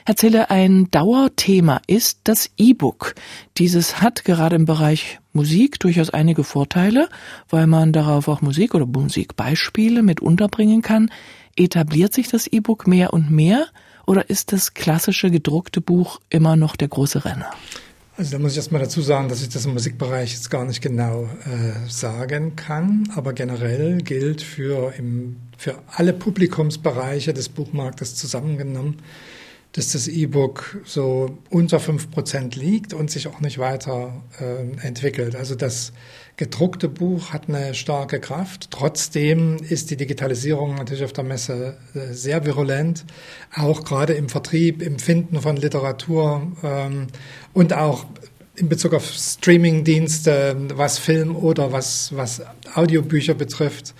Herr 0.07 0.15
Zille, 0.15 0.49
ein 0.49 0.89
Dauerthema 0.89 1.81
ist 1.85 2.19
das 2.23 2.49
E-Book. 2.55 3.13
Dieses 3.57 4.01
hat 4.01 4.23
gerade 4.23 4.55
im 4.55 4.63
Bereich 4.63 5.19
Musik 5.33 5.81
durchaus 5.81 6.11
einige 6.11 6.45
Vorteile, 6.45 7.09
weil 7.49 7.67
man 7.67 7.91
darauf 7.91 8.29
auch 8.29 8.39
Musik 8.39 8.73
oder 8.73 8.85
Musikbeispiele 8.85 10.03
mit 10.03 10.21
unterbringen 10.21 10.81
kann. 10.81 11.11
Etabliert 11.57 12.13
sich 12.13 12.29
das 12.29 12.47
E-Book 12.47 12.87
mehr 12.87 13.11
und 13.11 13.31
mehr 13.31 13.67
oder 14.05 14.29
ist 14.29 14.53
das 14.53 14.73
klassische 14.73 15.29
gedruckte 15.29 15.81
Buch 15.81 16.21
immer 16.29 16.55
noch 16.55 16.77
der 16.77 16.87
große 16.87 17.25
Renner? 17.25 17.51
Also 18.15 18.31
da 18.31 18.39
muss 18.39 18.51
ich 18.53 18.59
erstmal 18.59 18.81
dazu 18.81 19.01
sagen, 19.01 19.27
dass 19.27 19.41
ich 19.41 19.49
das 19.49 19.65
im 19.65 19.73
Musikbereich 19.73 20.31
jetzt 20.31 20.49
gar 20.49 20.63
nicht 20.63 20.81
genau 20.81 21.25
äh, 21.43 21.89
sagen 21.89 22.55
kann, 22.55 23.11
aber 23.13 23.33
generell 23.33 23.97
gilt 23.97 24.41
für, 24.41 24.93
im, 24.97 25.35
für 25.57 25.75
alle 25.93 26.13
Publikumsbereiche 26.13 27.33
des 27.33 27.49
Buchmarktes 27.49 28.15
zusammengenommen, 28.15 28.99
dass 29.77 29.91
das 29.91 30.07
E-Book 30.07 30.81
so 30.85 31.37
unter 31.51 31.79
fünf 31.79 32.09
Prozent 32.09 32.55
liegt 32.55 32.95
und 32.95 33.11
sich 33.11 33.27
auch 33.27 33.41
nicht 33.41 33.59
weiter 33.59 34.23
äh, 34.39 34.87
entwickelt. 34.87 35.35
Also 35.35 35.53
das 35.53 35.93
gedruckte 36.35 36.89
Buch 36.89 37.31
hat 37.31 37.47
eine 37.47 37.75
starke 37.75 38.19
Kraft. 38.19 38.71
Trotzdem 38.71 39.57
ist 39.57 39.91
die 39.91 39.95
Digitalisierung 39.95 40.73
natürlich 40.73 41.03
auf 41.03 41.13
der 41.13 41.25
Messe 41.25 41.77
äh, 41.93 42.11
sehr 42.11 42.43
virulent, 42.43 43.05
auch 43.55 43.83
gerade 43.83 44.13
im 44.13 44.29
Vertrieb, 44.29 44.81
im 44.81 44.97
Finden 44.97 45.41
von 45.41 45.57
Literatur 45.57 46.51
ähm, 46.63 47.05
und 47.53 47.73
auch 47.73 48.07
in 48.55 48.69
Bezug 48.69 48.95
auf 48.95 49.05
Streamingdienste, 49.05 50.57
was 50.73 50.97
Film 50.97 51.35
oder 51.35 51.71
was, 51.71 52.15
was 52.15 52.41
Audiobücher 52.73 53.35
betrifft. 53.35 53.93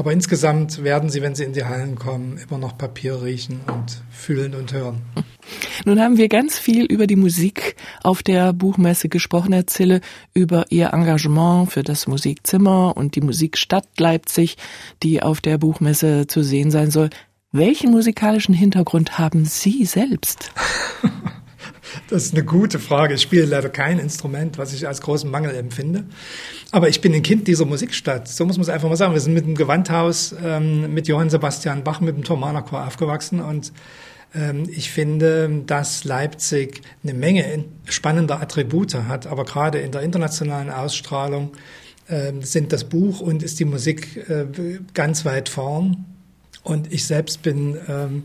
Aber 0.00 0.14
insgesamt 0.14 0.82
werden 0.82 1.10
sie, 1.10 1.20
wenn 1.20 1.34
sie 1.34 1.44
in 1.44 1.52
die 1.52 1.66
Hallen 1.66 1.96
kommen, 1.96 2.38
immer 2.38 2.56
noch 2.56 2.78
Papier 2.78 3.22
riechen 3.22 3.60
und 3.66 4.00
fühlen 4.10 4.54
und 4.54 4.72
hören. 4.72 5.02
Nun 5.84 6.00
haben 6.00 6.16
wir 6.16 6.30
ganz 6.30 6.58
viel 6.58 6.86
über 6.86 7.06
die 7.06 7.16
Musik 7.16 7.76
auf 8.02 8.22
der 8.22 8.54
Buchmesse 8.54 9.10
gesprochen, 9.10 9.52
Herr 9.52 9.66
Zille, 9.66 10.00
über 10.32 10.64
Ihr 10.70 10.94
Engagement 10.94 11.70
für 11.70 11.82
das 11.82 12.06
Musikzimmer 12.06 12.96
und 12.96 13.14
die 13.14 13.20
Musikstadt 13.20 13.88
Leipzig, 13.98 14.56
die 15.02 15.22
auf 15.22 15.42
der 15.42 15.58
Buchmesse 15.58 16.26
zu 16.26 16.42
sehen 16.42 16.70
sein 16.70 16.90
soll. 16.90 17.10
Welchen 17.52 17.90
musikalischen 17.90 18.54
Hintergrund 18.54 19.18
haben 19.18 19.44
Sie 19.44 19.84
selbst? 19.84 20.50
Das 22.08 22.24
ist 22.24 22.34
eine 22.34 22.44
gute 22.44 22.78
Frage. 22.78 23.14
Ich 23.14 23.22
spiele 23.22 23.44
leider 23.44 23.68
kein 23.68 23.98
Instrument, 23.98 24.58
was 24.58 24.72
ich 24.72 24.86
als 24.86 25.00
großen 25.00 25.30
Mangel 25.30 25.54
empfinde. 25.54 26.04
Aber 26.70 26.88
ich 26.88 27.00
bin 27.00 27.14
ein 27.14 27.22
Kind 27.22 27.48
dieser 27.48 27.64
Musikstadt. 27.64 28.28
So 28.28 28.44
muss 28.44 28.56
man 28.56 28.62
es 28.62 28.68
einfach 28.68 28.88
mal 28.88 28.96
sagen. 28.96 29.14
Wir 29.14 29.20
sind 29.20 29.34
mit 29.34 29.46
dem 29.46 29.54
Gewandhaus, 29.54 30.34
ähm, 30.42 30.92
mit 30.92 31.08
Johann 31.08 31.30
Sebastian 31.30 31.84
Bach, 31.84 32.00
mit 32.00 32.16
dem 32.16 32.24
Thomanerchor 32.24 32.86
aufgewachsen 32.86 33.40
und 33.40 33.72
ähm, 34.34 34.68
ich 34.70 34.90
finde, 34.90 35.62
dass 35.66 36.04
Leipzig 36.04 36.82
eine 37.02 37.14
Menge 37.14 37.64
spannender 37.86 38.40
Attribute 38.40 38.94
hat, 38.94 39.26
aber 39.26 39.44
gerade 39.44 39.78
in 39.78 39.92
der 39.92 40.02
internationalen 40.02 40.70
Ausstrahlung 40.70 41.52
äh, 42.08 42.32
sind 42.40 42.72
das 42.72 42.84
Buch 42.84 43.20
und 43.20 43.42
ist 43.42 43.58
die 43.58 43.64
Musik 43.64 44.28
äh, 44.28 44.46
ganz 44.94 45.24
weit 45.24 45.48
vorn. 45.48 46.04
Und 46.62 46.92
ich 46.92 47.06
selbst 47.06 47.42
bin 47.42 47.78
ähm, 47.88 48.24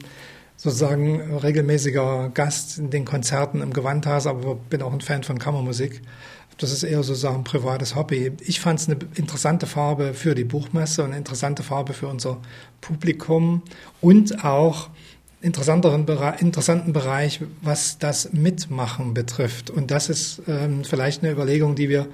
sozusagen 0.66 1.38
regelmäßiger 1.38 2.32
Gast 2.34 2.80
in 2.80 2.90
den 2.90 3.06
Konzerten 3.06 3.62
im 3.62 3.72
Gewandhaus, 3.72 4.26
aber 4.26 4.56
bin 4.56 4.82
auch 4.82 4.92
ein 4.92 5.00
Fan 5.00 5.22
von 5.22 5.38
Kammermusik. 5.38 6.02
Das 6.58 6.72
ist 6.72 6.82
eher 6.82 7.04
sozusagen 7.04 7.38
ein 7.38 7.44
privates 7.44 7.96
Hobby. 7.96 8.32
Ich 8.42 8.60
fand 8.60 8.80
es 8.80 8.90
eine 8.90 8.98
interessante 9.14 9.68
Farbe 9.68 10.16
für 10.16 10.34
die 10.34 10.44
Buchmesse 10.44 11.04
und 11.04 11.10
eine 11.10 11.18
interessante 11.18 11.62
Farbe 11.62 11.94
für 11.94 12.08
unser 12.08 12.38
Publikum 12.82 13.62
und 14.02 14.44
auch 14.44 14.90
interessanteren 15.42 16.08
interessanten 16.40 16.94
Bereich, 16.94 17.42
was 17.62 18.00
das 18.00 18.34
Mitmachen 18.34 19.14
betrifft. 19.14 19.70
Und 19.70 19.92
das 19.92 20.10
ist 20.10 20.42
ähm, 20.48 20.84
vielleicht 20.84 21.22
eine 21.22 21.32
Überlegung, 21.32 21.76
die 21.76 21.90
wir 21.90 22.08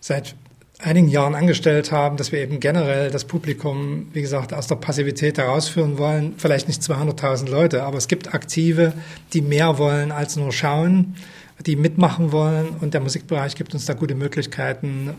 seit 0.00 0.34
einigen 0.78 1.08
Jahren 1.08 1.34
angestellt 1.34 1.90
haben, 1.90 2.16
dass 2.16 2.30
wir 2.30 2.40
eben 2.40 2.60
generell 2.60 3.10
das 3.10 3.24
Publikum, 3.24 4.08
wie 4.12 4.22
gesagt, 4.22 4.54
aus 4.54 4.68
der 4.68 4.76
Passivität 4.76 5.38
herausführen 5.38 5.98
wollen. 5.98 6.34
Vielleicht 6.38 6.68
nicht 6.68 6.82
200.000 6.82 7.48
Leute, 7.48 7.82
aber 7.82 7.98
es 7.98 8.08
gibt 8.08 8.32
Aktive, 8.32 8.92
die 9.32 9.42
mehr 9.42 9.78
wollen 9.78 10.12
als 10.12 10.36
nur 10.36 10.52
schauen, 10.52 11.16
die 11.66 11.74
mitmachen 11.74 12.30
wollen. 12.30 12.68
Und 12.80 12.94
der 12.94 13.00
Musikbereich 13.00 13.56
gibt 13.56 13.74
uns 13.74 13.86
da 13.86 13.94
gute 13.94 14.14
Möglichkeiten, 14.14 15.14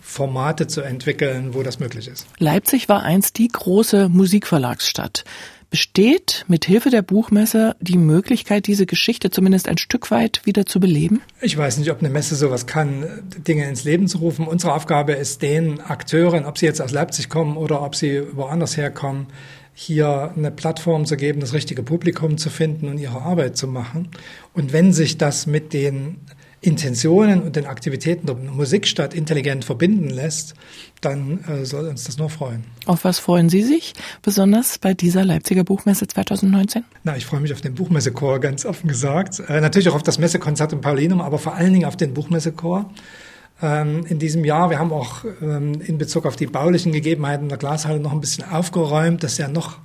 Formate 0.00 0.66
zu 0.66 0.82
entwickeln, 0.82 1.54
wo 1.54 1.62
das 1.62 1.80
möglich 1.80 2.08
ist. 2.08 2.26
Leipzig 2.38 2.88
war 2.88 3.02
einst 3.02 3.38
die 3.38 3.48
große 3.48 4.08
Musikverlagsstadt. 4.10 5.24
Besteht 5.74 6.44
mit 6.46 6.66
Hilfe 6.66 6.90
der 6.90 7.02
Buchmesse 7.02 7.74
die 7.80 7.98
Möglichkeit, 7.98 8.68
diese 8.68 8.86
Geschichte 8.86 9.30
zumindest 9.30 9.66
ein 9.66 9.76
Stück 9.76 10.12
weit 10.12 10.40
wieder 10.44 10.66
zu 10.66 10.78
beleben? 10.78 11.20
Ich 11.40 11.58
weiß 11.58 11.78
nicht, 11.78 11.90
ob 11.90 11.98
eine 11.98 12.10
Messe 12.10 12.36
sowas 12.36 12.68
kann, 12.68 13.04
Dinge 13.38 13.68
ins 13.68 13.82
Leben 13.82 14.06
zu 14.06 14.18
rufen. 14.18 14.46
Unsere 14.46 14.72
Aufgabe 14.72 15.14
ist 15.14 15.42
den 15.42 15.80
Akteuren, 15.80 16.44
ob 16.44 16.58
sie 16.58 16.66
jetzt 16.66 16.80
aus 16.80 16.92
Leipzig 16.92 17.28
kommen 17.28 17.56
oder 17.56 17.82
ob 17.82 17.96
sie 17.96 18.22
woanders 18.36 18.76
herkommen, 18.76 19.26
hier 19.72 20.32
eine 20.36 20.52
Plattform 20.52 21.06
zu 21.06 21.16
geben, 21.16 21.40
das 21.40 21.54
richtige 21.54 21.82
Publikum 21.82 22.38
zu 22.38 22.50
finden 22.50 22.88
und 22.88 22.98
ihre 22.98 23.22
Arbeit 23.22 23.56
zu 23.56 23.66
machen. 23.66 24.10
Und 24.52 24.72
wenn 24.72 24.92
sich 24.92 25.18
das 25.18 25.48
mit 25.48 25.72
den 25.72 26.18
Intentionen 26.64 27.42
und 27.42 27.56
den 27.56 27.66
Aktivitäten 27.66 28.26
der 28.26 28.36
Musikstadt 28.36 29.14
intelligent 29.14 29.64
verbinden 29.64 30.08
lässt, 30.08 30.54
dann 31.00 31.44
äh, 31.44 31.64
soll 31.64 31.86
uns 31.88 32.04
das 32.04 32.16
nur 32.16 32.30
freuen. 32.30 32.64
Auf 32.86 33.04
was 33.04 33.18
freuen 33.18 33.48
Sie 33.48 33.62
sich 33.62 33.92
besonders 34.22 34.78
bei 34.78 34.94
dieser 34.94 35.24
Leipziger 35.24 35.62
Buchmesse 35.62 36.06
2019? 36.06 36.84
Na, 37.02 37.16
ich 37.16 37.26
freue 37.26 37.40
mich 37.40 37.52
auf 37.52 37.60
den 37.60 37.74
Buchmessechor, 37.74 38.40
ganz 38.40 38.64
offen 38.64 38.88
gesagt. 38.88 39.42
Äh, 39.46 39.60
natürlich 39.60 39.88
auch 39.90 39.94
auf 39.94 40.02
das 40.02 40.18
Messekonzert 40.18 40.72
im 40.72 40.80
Paulinum, 40.80 41.20
aber 41.20 41.38
vor 41.38 41.54
allen 41.54 41.72
Dingen 41.72 41.84
auf 41.84 41.96
den 41.96 42.14
Buchmessechor 42.14 42.90
ähm, 43.62 44.06
in 44.08 44.18
diesem 44.18 44.44
Jahr. 44.44 44.70
Wir 44.70 44.78
haben 44.78 44.92
auch 44.92 45.24
ähm, 45.42 45.80
in 45.84 45.98
Bezug 45.98 46.24
auf 46.24 46.36
die 46.36 46.46
baulichen 46.46 46.92
Gegebenheiten 46.92 47.48
der 47.48 47.58
Glashalle 47.58 48.00
noch 48.00 48.12
ein 48.12 48.20
bisschen 48.20 48.44
aufgeräumt, 48.44 49.22
dass 49.22 49.38
ja 49.38 49.48
noch 49.48 49.78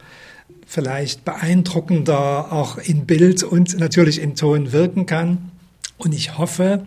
vielleicht 0.65 1.25
beeindruckender 1.25 2.53
auch 2.53 2.77
in 2.77 3.05
Bild 3.05 3.43
und 3.43 3.77
natürlich 3.79 4.21
in 4.21 4.35
Ton 4.35 4.71
wirken 4.71 5.05
kann. 5.05 5.51
Und 5.99 6.15
ich 6.15 6.37
hoffe, 6.37 6.85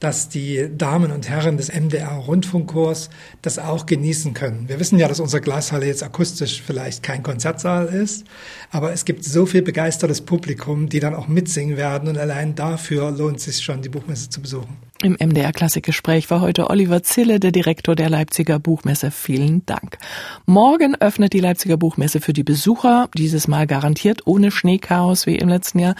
dass 0.00 0.28
die 0.28 0.68
Damen 0.76 1.12
und 1.12 1.28
Herren 1.28 1.56
des 1.56 1.70
MDR 1.72 2.12
Rundfunkchors 2.12 3.10
das 3.42 3.58
auch 3.58 3.84
genießen 3.84 4.32
können. 4.32 4.68
Wir 4.68 4.80
wissen 4.80 4.98
ja, 4.98 5.08
dass 5.08 5.20
unsere 5.20 5.42
Glashalle 5.42 5.86
jetzt 5.86 6.02
akustisch 6.02 6.62
vielleicht 6.62 7.02
kein 7.02 7.22
Konzertsaal 7.22 7.86
ist, 7.86 8.24
aber 8.70 8.92
es 8.92 9.04
gibt 9.04 9.24
so 9.24 9.44
viel 9.44 9.62
begeistertes 9.62 10.22
Publikum, 10.22 10.88
die 10.88 11.00
dann 11.00 11.14
auch 11.14 11.28
mitsingen 11.28 11.76
werden 11.76 12.08
und 12.08 12.16
allein 12.16 12.54
dafür 12.54 13.10
lohnt 13.10 13.38
es 13.38 13.44
sich 13.44 13.60
schon, 13.60 13.82
die 13.82 13.90
Buchmesse 13.90 14.30
zu 14.30 14.40
besuchen. 14.40 14.89
Im 15.02 15.16
MDR 15.18 15.52
Klassikgespräch 15.52 16.30
war 16.30 16.42
heute 16.42 16.68
Oliver 16.68 17.02
Zille, 17.02 17.40
der 17.40 17.52
Direktor 17.52 17.94
der 17.96 18.10
Leipziger 18.10 18.58
Buchmesse. 18.58 19.10
Vielen 19.10 19.64
Dank. 19.64 19.96
Morgen 20.44 20.94
öffnet 20.94 21.32
die 21.32 21.40
Leipziger 21.40 21.78
Buchmesse 21.78 22.20
für 22.20 22.34
die 22.34 22.42
Besucher, 22.42 23.08
dieses 23.16 23.48
Mal 23.48 23.66
garantiert 23.66 24.26
ohne 24.26 24.50
Schneechaos 24.50 25.26
wie 25.26 25.36
im 25.36 25.48
letzten 25.48 25.78
Jahr. 25.78 25.94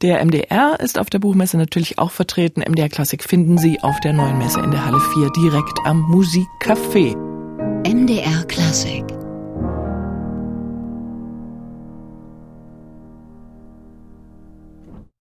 Der 0.00 0.24
MDR 0.24 0.80
ist 0.80 0.98
auf 0.98 1.10
der 1.10 1.18
Buchmesse 1.18 1.58
natürlich 1.58 1.98
auch 1.98 2.12
vertreten. 2.12 2.62
MDR 2.66 2.88
Klassik 2.88 3.24
finden 3.24 3.58
Sie 3.58 3.78
auf 3.80 4.00
der 4.00 4.14
neuen 4.14 4.38
Messe 4.38 4.60
in 4.60 4.70
der 4.70 4.86
Halle 4.86 5.00
4 5.00 5.30
direkt 5.36 5.78
am 5.84 6.10
Musikcafé. 6.10 7.14
MDR 7.86 8.44
Klassik 8.44 9.15